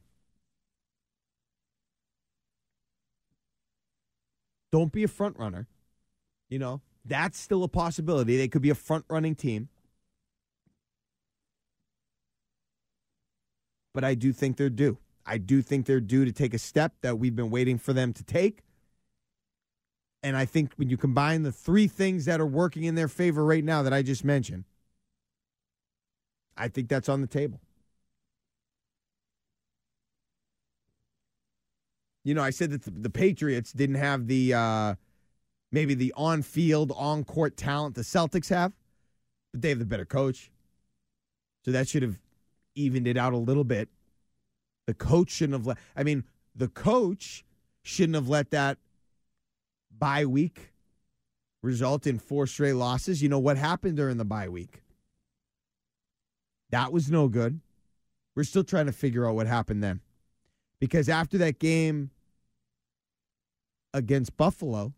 [4.72, 5.68] Don't be a front runner.
[6.50, 8.38] You know, that's still a possibility.
[8.38, 9.70] They could be a front running team.
[13.94, 14.98] But I do think they're due.
[15.26, 18.14] I do think they're due to take a step that we've been waiting for them
[18.14, 18.64] to take.
[20.22, 23.44] And I think when you combine the three things that are working in their favor
[23.44, 24.64] right now that I just mentioned,
[26.56, 27.60] I think that's on the table.
[32.24, 34.96] You know, I said that the, Patriots didn't have the uh,
[35.74, 38.72] maybe the on field, on court talent the Celtics have,
[39.52, 40.50] but they have the better coach.
[41.66, 42.20] So that should have
[42.76, 43.90] evened it out a little bit.
[44.88, 46.24] The coach shouldn't have let, I mean,
[46.56, 47.46] the coach
[47.84, 48.78] shouldn't have let that
[49.98, 50.72] bye week
[51.62, 53.22] result in four straight losses.
[53.24, 54.82] You know what happened during the bye week?
[56.70, 57.62] That was no good.
[58.36, 60.02] We're still trying to figure out what happened then.
[60.80, 62.10] Because after that game
[63.94, 64.94] against Buffalo,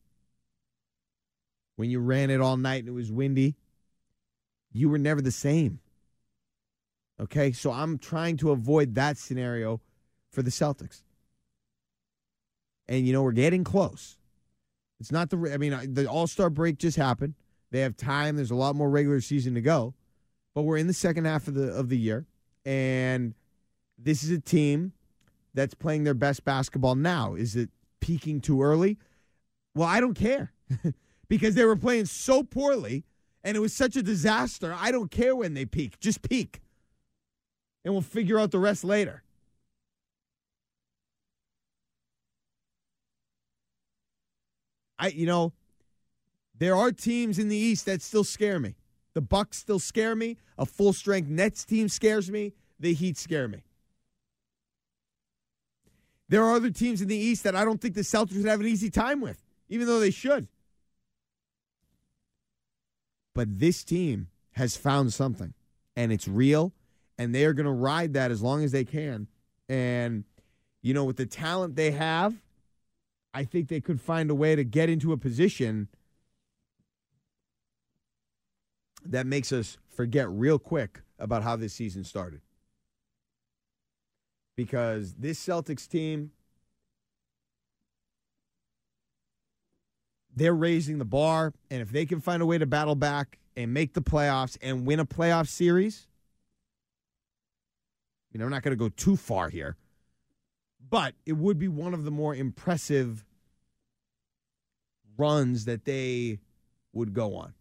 [1.75, 3.55] when you ran it all night and it was windy,
[4.71, 5.79] you were never the same.
[7.19, 9.81] Okay, so I'm trying to avoid that scenario
[10.31, 11.03] for the Celtics.
[12.87, 14.17] And you know we're getting close.
[14.99, 17.33] It's not the I mean the All Star break just happened.
[17.71, 18.35] They have time.
[18.35, 19.93] There's a lot more regular season to go,
[20.53, 22.27] but we're in the second half of the of the year,
[22.63, 23.33] and
[23.97, 24.93] this is a team
[25.53, 27.33] that's playing their best basketball now.
[27.33, 27.69] Is it
[28.01, 28.99] peaking too early?
[29.73, 30.51] Well, I don't care
[31.27, 33.03] because they were playing so poorly
[33.43, 34.75] and it was such a disaster.
[34.77, 35.99] I don't care when they peak.
[35.99, 36.61] Just peak.
[37.85, 39.21] And we'll figure out the rest later.
[44.99, 45.53] I you know,
[46.57, 48.75] there are teams in the East that still scare me.
[49.13, 50.37] The Bucks still scare me.
[50.57, 52.53] A full strength Nets team scares me.
[52.79, 53.63] The Heat scare me.
[56.27, 58.59] There are other teams in the East that I don't think the Celtics would have
[58.59, 60.47] an easy time with, even though they should.
[63.35, 65.53] But this team has found something,
[65.95, 66.73] and it's real,
[67.17, 69.27] and they are going to ride that as long as they can.
[69.69, 70.23] And,
[70.81, 72.35] you know, with the talent they have,
[73.33, 75.89] I think they could find a way to get into a position
[79.05, 82.41] that makes us forget real quick about how this season started
[84.55, 86.31] because this Celtics team,
[90.35, 91.53] they're raising the bar.
[91.69, 94.85] And if they can find a way to battle back and make the playoffs and
[94.85, 96.07] win a playoff series,
[98.35, 99.77] you know, I'm not going to go too far here,
[100.89, 103.25] but it would be one of the more impressive
[105.17, 106.39] runs that they
[106.91, 107.53] would go on.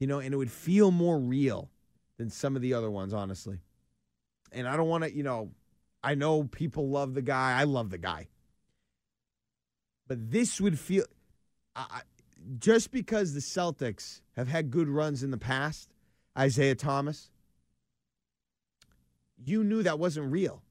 [0.00, 1.70] You know, and it would feel more real
[2.18, 3.60] than some of the other ones, honestly
[4.52, 5.50] and I don't want to, you know,
[6.02, 7.58] I know people love the guy.
[7.58, 8.28] I love the guy.
[10.08, 11.04] But this would feel
[11.74, 12.02] I,
[12.58, 15.90] just because the Celtics have had good runs in the past,
[16.38, 17.30] Isaiah Thomas,
[19.44, 20.62] you knew that wasn't real.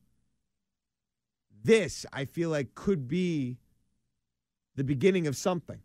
[1.64, 3.58] This, I feel like, could be
[4.76, 5.80] the beginning of something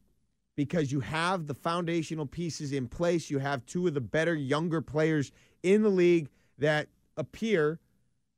[0.57, 3.31] because you have the foundational pieces in place.
[3.31, 6.29] You have two of the better younger players in the league
[6.59, 7.79] that appear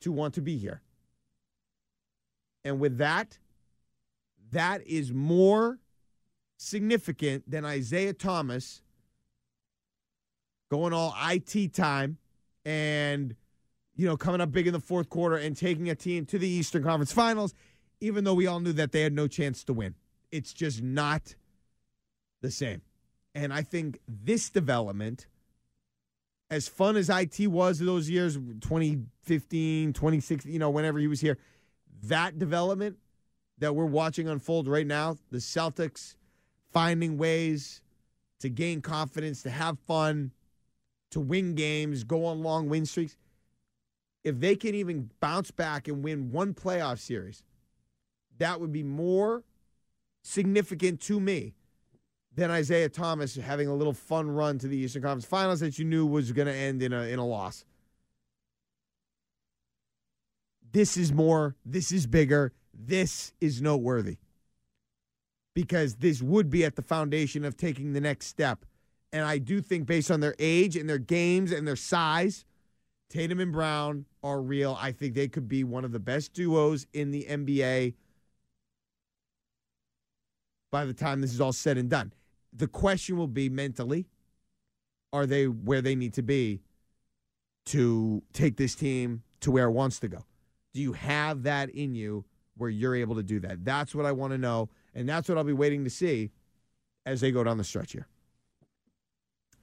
[0.01, 0.82] to want to be here.
[2.64, 3.38] And with that,
[4.53, 5.78] that is more
[6.59, 8.82] significant than Isaiah Thomas
[10.70, 12.18] going all IT time
[12.64, 13.34] and
[13.95, 16.49] you know coming up big in the fourth quarter and taking a team to the
[16.49, 17.55] Eastern Conference Finals
[18.01, 19.95] even though we all knew that they had no chance to win.
[20.32, 21.36] It's just not
[22.40, 22.82] the same.
[23.32, 25.26] And I think this development
[26.51, 31.38] as fun as IT was those years, 2015, 2016, you know, whenever he was here,
[32.03, 32.99] that development
[33.57, 36.16] that we're watching unfold right now, the Celtics
[36.70, 37.80] finding ways
[38.40, 40.32] to gain confidence, to have fun,
[41.11, 43.16] to win games, go on long win streaks.
[44.24, 47.42] If they can even bounce back and win one playoff series,
[48.38, 49.42] that would be more
[50.22, 51.54] significant to me
[52.34, 55.84] than Isaiah Thomas having a little fun run to the Eastern Conference Finals that you
[55.84, 57.64] knew was going to end in a in a loss.
[60.72, 64.16] This is more, this is bigger, this is noteworthy.
[65.54, 68.64] Because this would be at the foundation of taking the next step.
[69.12, 72.46] And I do think based on their age and their games and their size,
[73.12, 74.76] Tatum and Brown are real.
[74.80, 77.94] I think they could be one of the best duos in the NBA
[80.70, 82.12] by the time this is all said and done
[82.52, 84.06] the question will be mentally
[85.12, 86.60] are they where they need to be
[87.66, 90.24] to take this team to where it wants to go?
[90.72, 92.24] Do you have that in you
[92.56, 93.64] where you're able to do that?
[93.64, 94.70] That's what I want to know.
[94.94, 96.30] And that's what I'll be waiting to see
[97.04, 98.06] as they go down the stretch here.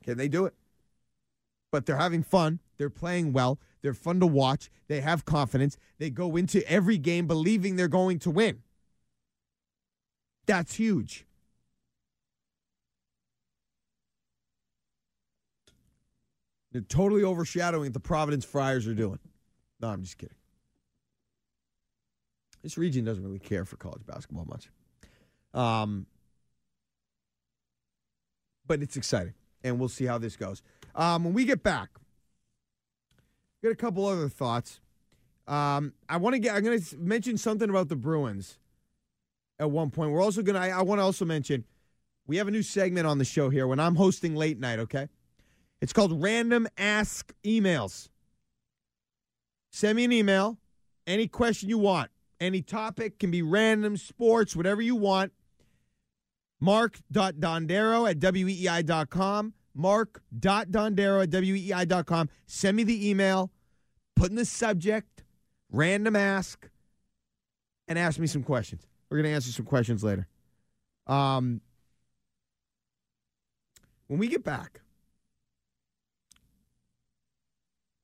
[0.04, 0.54] Can they do it?
[1.72, 2.60] But they're having fun.
[2.80, 3.60] They're playing well.
[3.82, 4.72] They're fun to watch.
[4.88, 5.78] They have confidence.
[6.00, 8.64] They go into every game believing they're going to win.
[10.48, 11.26] That's huge.
[16.72, 19.20] They're totally overshadowing what the Providence Friars are doing.
[19.82, 20.36] No, I'm just kidding.
[22.64, 24.70] This region doesn't really care for college basketball much.
[25.54, 26.06] Um,
[28.68, 30.62] but it's exciting, and we'll see how this goes.
[30.96, 31.90] Um, when we get back,
[33.64, 34.80] got a couple other thoughts.
[35.48, 36.56] Um, I want to get.
[36.56, 38.60] I'm going to mention something about the Bruins
[39.58, 40.12] at one point.
[40.12, 40.62] We're also going to.
[40.62, 41.66] I, want to also mention
[42.28, 44.80] we have a new segment on the show here when I'm hosting late night.
[44.80, 45.08] Okay,
[45.82, 48.10] it's called Random Ask Emails.
[49.72, 50.58] Send me an email,
[51.06, 55.32] any question you want, any topic, can be random, sports, whatever you want.
[56.60, 59.54] Mark.dondero at weei.com.
[59.74, 62.30] mark.dondero at weei.com.
[62.46, 63.52] Send me the email,
[64.16, 65.24] put in the subject,
[65.72, 66.70] random ask,
[67.88, 68.86] and ask me some questions.
[69.10, 70.28] We're going to answer some questions later.
[71.08, 71.62] Um,
[74.08, 74.82] when we get back,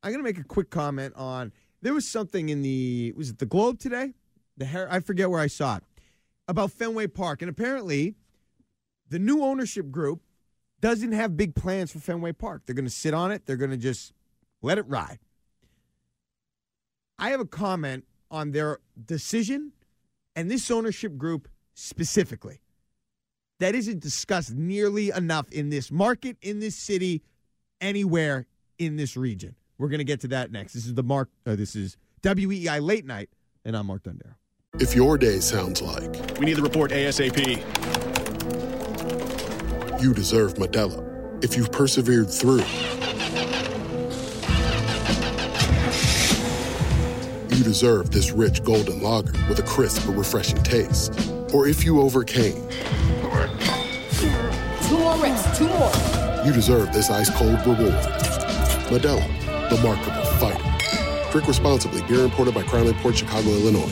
[0.01, 1.51] I'm going to make a quick comment on
[1.81, 4.13] there was something in the was it the Globe today?
[4.57, 5.83] The hair I forget where I saw it
[6.47, 8.15] about Fenway Park, and apparently
[9.09, 10.21] the new ownership group
[10.85, 12.61] doesn't have big plans for Fenway Park.
[12.65, 13.47] They're going to sit on it.
[13.47, 14.13] They're going to just
[14.61, 15.17] let it ride.
[17.17, 19.71] I have a comment on their decision
[20.35, 22.61] and this ownership group specifically
[23.59, 27.23] that isn't discussed nearly enough in this market, in this city,
[27.81, 28.45] anywhere
[28.77, 29.55] in this region.
[29.79, 30.73] We're going to get to that next.
[30.73, 31.29] This is the Mark.
[31.47, 33.31] Uh, this is WEEI Late Night,
[33.63, 34.35] and I'm Mark Dondero.
[34.79, 37.94] If your day sounds like We need the report ASAP.
[39.99, 41.03] You deserve Modelo,
[41.43, 42.63] if you've persevered through,
[47.55, 51.13] you deserve this rich golden lager with a crisp but refreshing taste.
[51.53, 52.61] Or if you overcame,
[54.87, 55.91] Two more reps, two more.
[56.45, 57.93] you deserve this ice cold reward.
[58.91, 59.25] Modelo,
[59.69, 61.31] the Markable Fighter.
[61.31, 62.01] Drink responsibly.
[62.03, 63.91] Beer imported by Crown Port Chicago, Illinois.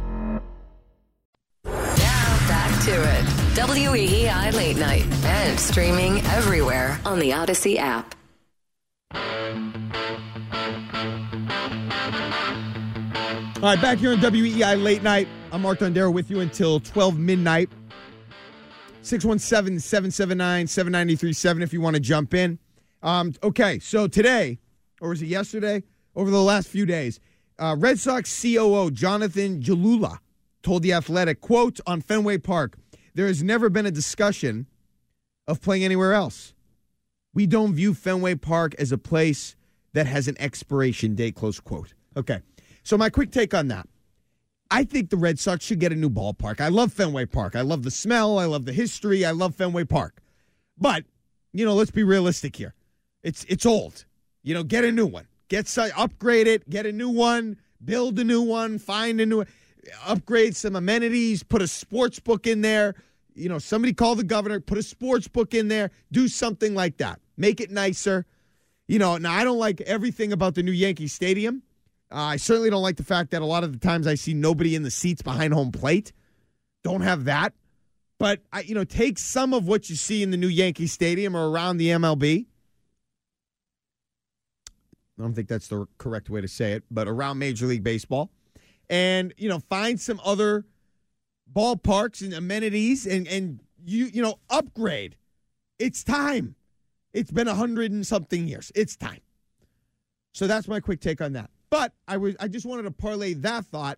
[2.51, 3.25] Back to it.
[3.55, 8.15] WEEI Late Night and streaming everywhere on the Audacy app.
[13.57, 15.27] All right, back here on WEEI Late Night.
[15.51, 17.69] I'm Mark Dondero with you until 12 midnight.
[19.03, 22.57] 617 779 7937 if you want to jump in.
[23.03, 24.59] Um, okay, so today,
[24.99, 25.83] or was it yesterday?
[26.15, 27.19] Over the last few days,
[27.59, 30.19] uh, Red Sox COO Jonathan Gilula
[30.61, 32.77] told The Athletic, quote, on Fenway Park,
[33.13, 34.67] there has never been a discussion
[35.47, 36.53] of playing anywhere else.
[37.33, 39.55] We don't view Fenway Park as a place
[39.93, 41.93] that has an expiration date, close quote.
[42.15, 42.41] Okay.
[42.83, 43.87] So my quick take on that.
[44.69, 46.61] I think the Red Sox should get a new ballpark.
[46.61, 47.55] I love Fenway Park.
[47.55, 48.39] I love the smell.
[48.39, 49.25] I love the history.
[49.25, 50.21] I love Fenway Park.
[50.77, 51.03] But,
[51.51, 52.73] you know, let's be realistic here.
[53.21, 54.05] It's it's old.
[54.43, 55.27] You know, get a new one.
[55.49, 59.43] Get upgrade it, get a new one, build a new one, find a new
[60.05, 62.95] upgrade some amenities, put a sports book in there.
[63.33, 66.97] You know, somebody call the governor, put a sports book in there, do something like
[66.97, 67.19] that.
[67.37, 68.25] Make it nicer.
[68.87, 71.63] You know, now I don't like everything about the new Yankee Stadium.
[72.11, 74.33] Uh, I certainly don't like the fact that a lot of the times I see
[74.33, 76.11] nobody in the seats behind home plate.
[76.83, 77.53] Don't have that.
[78.19, 81.35] But, I, you know, take some of what you see in the new Yankee Stadium
[81.35, 82.45] or around the MLB.
[85.17, 88.29] I don't think that's the correct way to say it, but around Major League Baseball.
[88.91, 90.65] And, you know, find some other
[91.51, 95.15] ballparks and amenities and, and you, you know, upgrade.
[95.79, 96.55] It's time.
[97.13, 98.71] It's been a hundred and something years.
[98.75, 99.21] It's time.
[100.33, 101.49] So that's my quick take on that.
[101.69, 103.97] But I was I just wanted to parlay that thought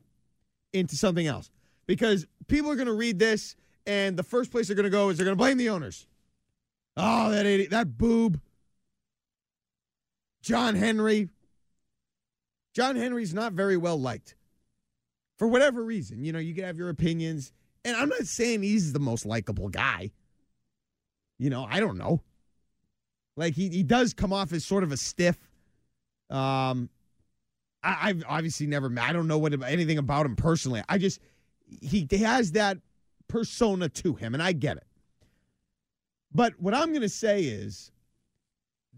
[0.74, 1.50] into something else
[1.88, 5.10] because people are going to read this and the first place they're going to go
[5.10, 6.08] is they're going to blame the owners.
[6.96, 8.40] Oh, that idiot, that boob.
[10.42, 11.30] John Henry.
[12.74, 14.36] John Henry's not very well liked.
[15.38, 17.52] For whatever reason, you know, you can have your opinions,
[17.84, 20.12] and I'm not saying he's the most likable guy.
[21.40, 22.22] You know, I don't know.
[23.36, 25.38] Like he he does come off as sort of a stiff.
[26.30, 26.90] Um,
[27.84, 29.10] I, I've obviously never met.
[29.10, 30.84] I don't know what anything about him personally.
[30.88, 31.20] I just
[31.66, 32.78] he has that
[33.28, 34.88] persona to him, and I get it.
[36.34, 37.92] But what I'm going to say is,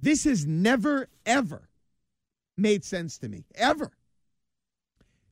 [0.02, 1.70] this has never ever
[2.58, 3.92] made sense to me ever.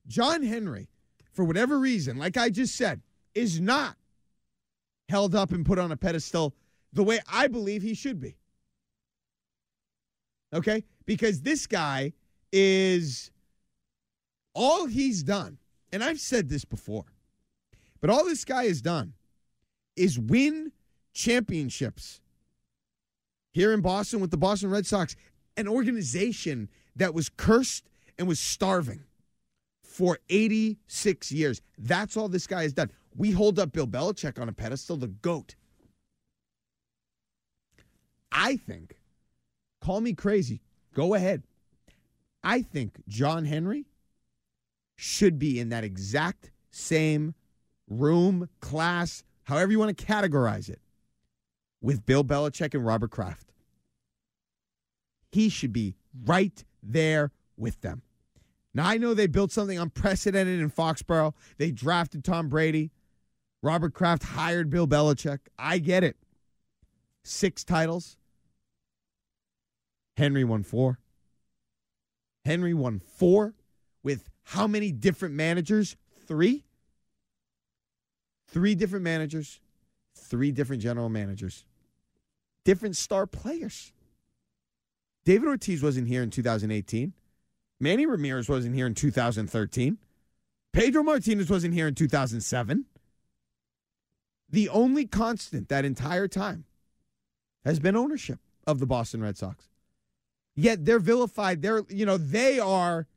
[0.08, 0.90] John Henry,
[1.34, 3.02] for whatever reason, like I just said,
[3.36, 3.98] is not
[5.10, 6.54] held up and put on a pedestal
[6.94, 8.38] the way I believe he should be.
[10.54, 10.84] Okay?
[11.06, 12.14] Because this guy
[12.52, 13.32] is
[14.54, 15.58] all he's done,
[15.92, 17.06] and I've said this before,
[18.00, 19.14] but all this guy has done
[19.96, 20.72] is win
[21.14, 22.22] championships
[23.52, 25.16] here in Boston with the Boston Red Sox,
[25.58, 29.04] an organization that was cursed and was starving
[29.94, 31.62] for 86 years.
[31.78, 32.92] That's all this guy has done.
[33.16, 35.56] We hold up Bill Belichick on a pedestal, the GOAT.
[38.32, 38.98] I think
[39.84, 40.62] Call me crazy.
[40.94, 41.44] Go ahead.
[42.42, 43.86] I think John Henry
[44.96, 47.36] should be in that exact same
[47.90, 50.80] room, class, however you want to categorize it,
[51.82, 53.52] with Bill Belichick and Robert Kraft.
[55.34, 58.04] He should be right there with them.
[58.74, 61.34] Now, I know they built something unprecedented in Foxborough.
[61.58, 62.92] They drafted Tom Brady.
[63.62, 65.40] Robert Kraft hired Bill Belichick.
[65.58, 66.18] I get it.
[67.24, 68.18] Six titles.
[70.18, 71.00] Henry won four.
[72.46, 73.54] Henry won four
[74.04, 75.96] with how many different managers?
[76.28, 76.66] Three?
[78.48, 79.60] Three different managers,
[80.16, 81.66] three different general managers,
[82.64, 83.92] different star players.
[85.26, 87.14] David Ortiz wasn't here in 2018.
[87.80, 89.98] Manny Ramirez wasn't here in 2013.
[90.72, 92.86] Pedro Martinez wasn't here in 2007.
[94.50, 96.66] The only constant that entire time
[97.66, 99.70] has been ownership of the Boston Red Sox.
[100.56, 101.62] Yet they're vilified.
[101.62, 103.08] They're, you know, they are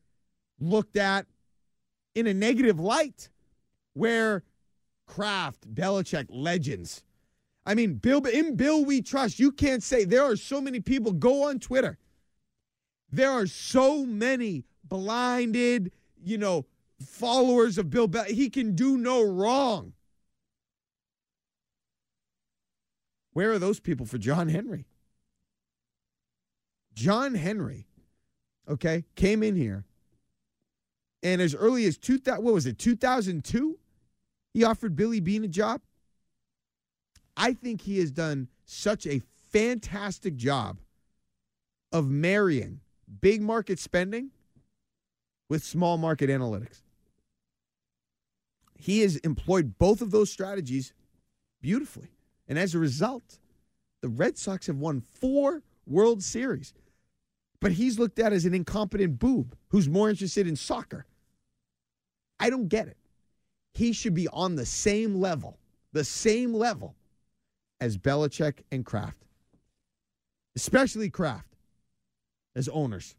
[0.59, 1.26] looked at
[2.14, 3.28] in a negative light
[3.92, 4.42] where
[5.07, 7.04] Kraft, Belichick, legends.
[7.64, 9.38] I mean, Bill in Bill we trust.
[9.38, 11.98] You can't say there are so many people go on Twitter.
[13.17, 15.91] There are so many blinded,
[16.23, 16.67] you know,
[17.01, 19.95] followers of Bill Bel- he can do no wrong.
[23.33, 24.85] Where are those people for John Henry?
[26.93, 27.87] John Henry,
[28.69, 29.87] okay, came in here,
[31.23, 33.79] and as early as two what was it, 2002,
[34.53, 35.81] he offered Billy Beane a job.
[37.35, 40.81] I think he has done such a fantastic job
[41.91, 42.81] of marrying
[43.20, 44.30] big market spending
[45.48, 46.82] with small market analytics.
[48.78, 50.92] He has employed both of those strategies
[51.61, 52.11] beautifully.
[52.48, 53.38] And as a result,
[54.02, 56.74] the Red Sox have won four World Series.
[57.61, 61.07] But he's looked at as an incompetent boob who's more interested in soccer.
[62.38, 62.98] I don't get it.
[63.72, 65.59] He should be on the same level,
[65.92, 66.94] the same level
[67.80, 69.24] as Belichick and Kraft,
[70.54, 71.55] especially Kraft
[72.57, 73.14] as owners.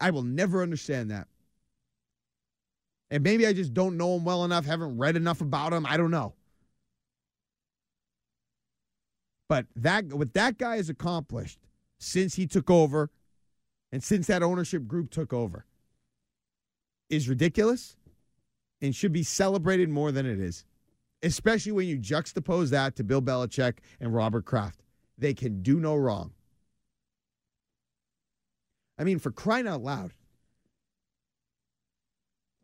[0.00, 1.26] I will never understand that.
[3.10, 5.84] And maybe I just don't know him well enough, haven't read enough about him.
[5.84, 6.34] I don't know.
[9.48, 11.58] But that what that guy has accomplished
[11.98, 13.10] since he took over
[13.90, 15.64] and since that ownership group took over
[17.08, 17.96] is ridiculous
[18.82, 20.64] and should be celebrated more than it is.
[21.22, 24.84] Especially when you juxtapose that to Bill Belichick and Robert Kraft.
[25.18, 26.32] They can do no wrong.
[28.98, 30.12] I mean, for crying out loud.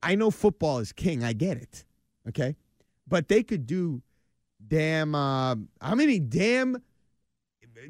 [0.02, 1.24] I know football is king.
[1.24, 1.84] I get it.
[2.28, 2.56] Okay.
[3.06, 4.02] But they could do
[4.66, 6.82] damn, uh, how many damn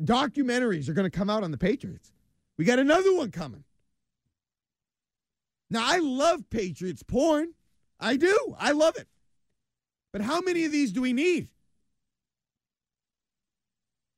[0.00, 2.12] documentaries are going to come out on the Patriots?
[2.56, 3.64] We got another one coming.
[5.70, 7.52] Now, I love Patriots porn.
[7.98, 8.54] I do.
[8.58, 9.08] I love it.
[10.12, 11.48] But how many of these do we need?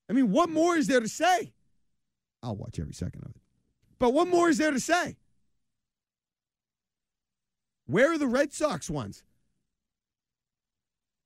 [0.08, 1.52] I mean, what more is there to say?
[2.42, 3.42] I'll watch every second of it.
[3.98, 5.16] But what more is there to say?
[7.86, 9.22] Where are the Red Sox ones?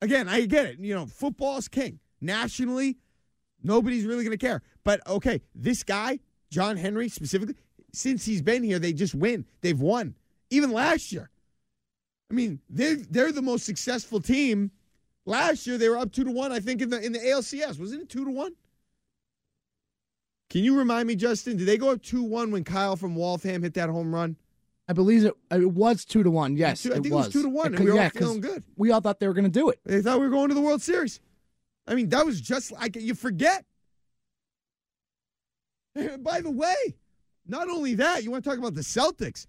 [0.02, 0.78] Again, I get it.
[0.78, 1.98] You know, football's king.
[2.20, 2.98] Nationally,
[3.62, 4.62] nobody's really going to care.
[4.84, 6.20] But okay, this guy,
[6.50, 7.54] John Henry specifically,
[7.92, 9.44] since he's been here, they just win.
[9.60, 10.14] They've won.
[10.50, 11.30] Even last year.
[12.30, 14.70] I mean, they're they're the most successful team.
[15.26, 17.78] Last year they were up two to one, I think, in the in the ALCS.
[17.78, 18.52] Wasn't it two to one?
[20.50, 21.56] Can you remind me, Justin?
[21.56, 24.36] Did they go up two one when Kyle from Waltham hit that home run?
[24.88, 25.32] I believe it.
[25.52, 26.56] Uh, it was two to one.
[26.56, 27.26] Yes, Two- I it think it was.
[27.26, 28.64] was two to one, It and we were all feeling good.
[28.76, 29.78] We all thought they were going to do it.
[29.84, 31.20] They thought we were going to the World Series.
[31.86, 33.64] I mean, that was just like you forget.
[36.18, 36.74] By the way,
[37.46, 39.46] not only that, you want to talk about the Celtics.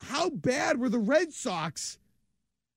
[0.00, 1.98] How bad were the Red Sox?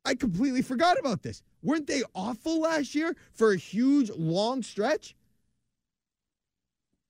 [0.06, 1.42] I completely forgot about this.
[1.64, 5.16] Weren't they awful last year for a huge long stretch?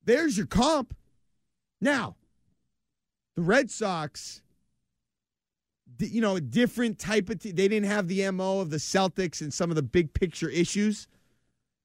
[0.08, 0.96] There's your comp.
[1.82, 2.16] Now,
[3.36, 4.42] the Red Sox,
[6.00, 7.56] you know, a different type of team.
[7.56, 11.08] They didn't have the MO of the Celtics and some of the big picture issues.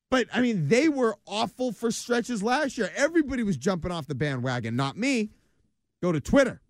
[0.09, 2.93] But I mean, they were awful for stretches last year.
[2.95, 5.31] Everybody was jumping off the bandwagon, not me.
[6.01, 6.61] Go to Twitter.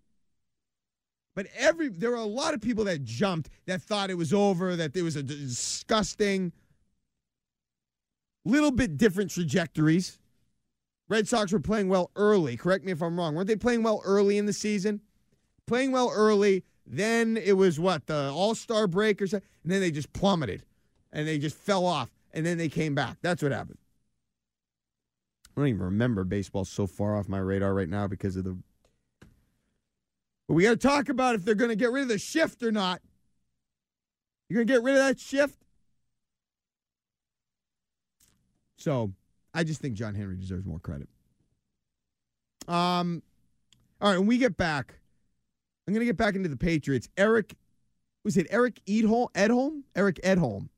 [1.35, 4.75] But every there were a lot of people that jumped that thought it was over,
[4.75, 6.51] that there was a disgusting,
[8.43, 10.19] little bit different trajectories.
[11.13, 12.57] Red Sox were playing well early.
[12.57, 13.35] Correct me if I'm wrong.
[13.35, 14.99] Weren't they playing well early in the season?
[15.67, 16.63] Playing well early.
[16.87, 20.63] Then it was what the All Star break or something, and then they just plummeted,
[21.11, 23.17] and they just fell off, and then they came back.
[23.21, 23.77] That's what happened.
[25.55, 28.57] I don't even remember baseball so far off my radar right now because of the.
[30.47, 32.63] But we got to talk about if they're going to get rid of the shift
[32.63, 33.03] or not.
[34.49, 35.59] You're going to get rid of that shift?
[38.77, 39.13] So
[39.53, 41.07] I just think John Henry deserves more credit.
[42.67, 43.21] Um,
[44.01, 44.95] all right, when we get back,
[45.87, 47.09] I'm going to get back into the Patriots.
[47.17, 47.55] Eric,
[48.23, 49.31] was it Eric Edholm?
[49.33, 49.83] Edholm?
[49.95, 50.69] Eric Edholm,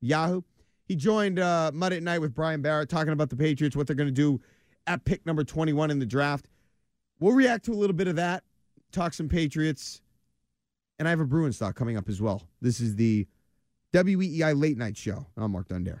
[0.00, 0.42] Yahoo.
[0.86, 3.96] He joined uh, Mut at Night with Brian Barrett talking about the Patriots, what they're
[3.96, 4.40] going to do
[4.86, 6.48] at pick number 21 in the draft.
[7.20, 8.44] We'll react to a little bit of that,
[8.92, 10.02] talk some Patriots,
[10.98, 12.42] and I have a Bruins stock coming up as well.
[12.60, 13.26] This is the
[13.94, 15.26] WEEI Late Night Show.
[15.36, 16.00] I'm Mark Dondero.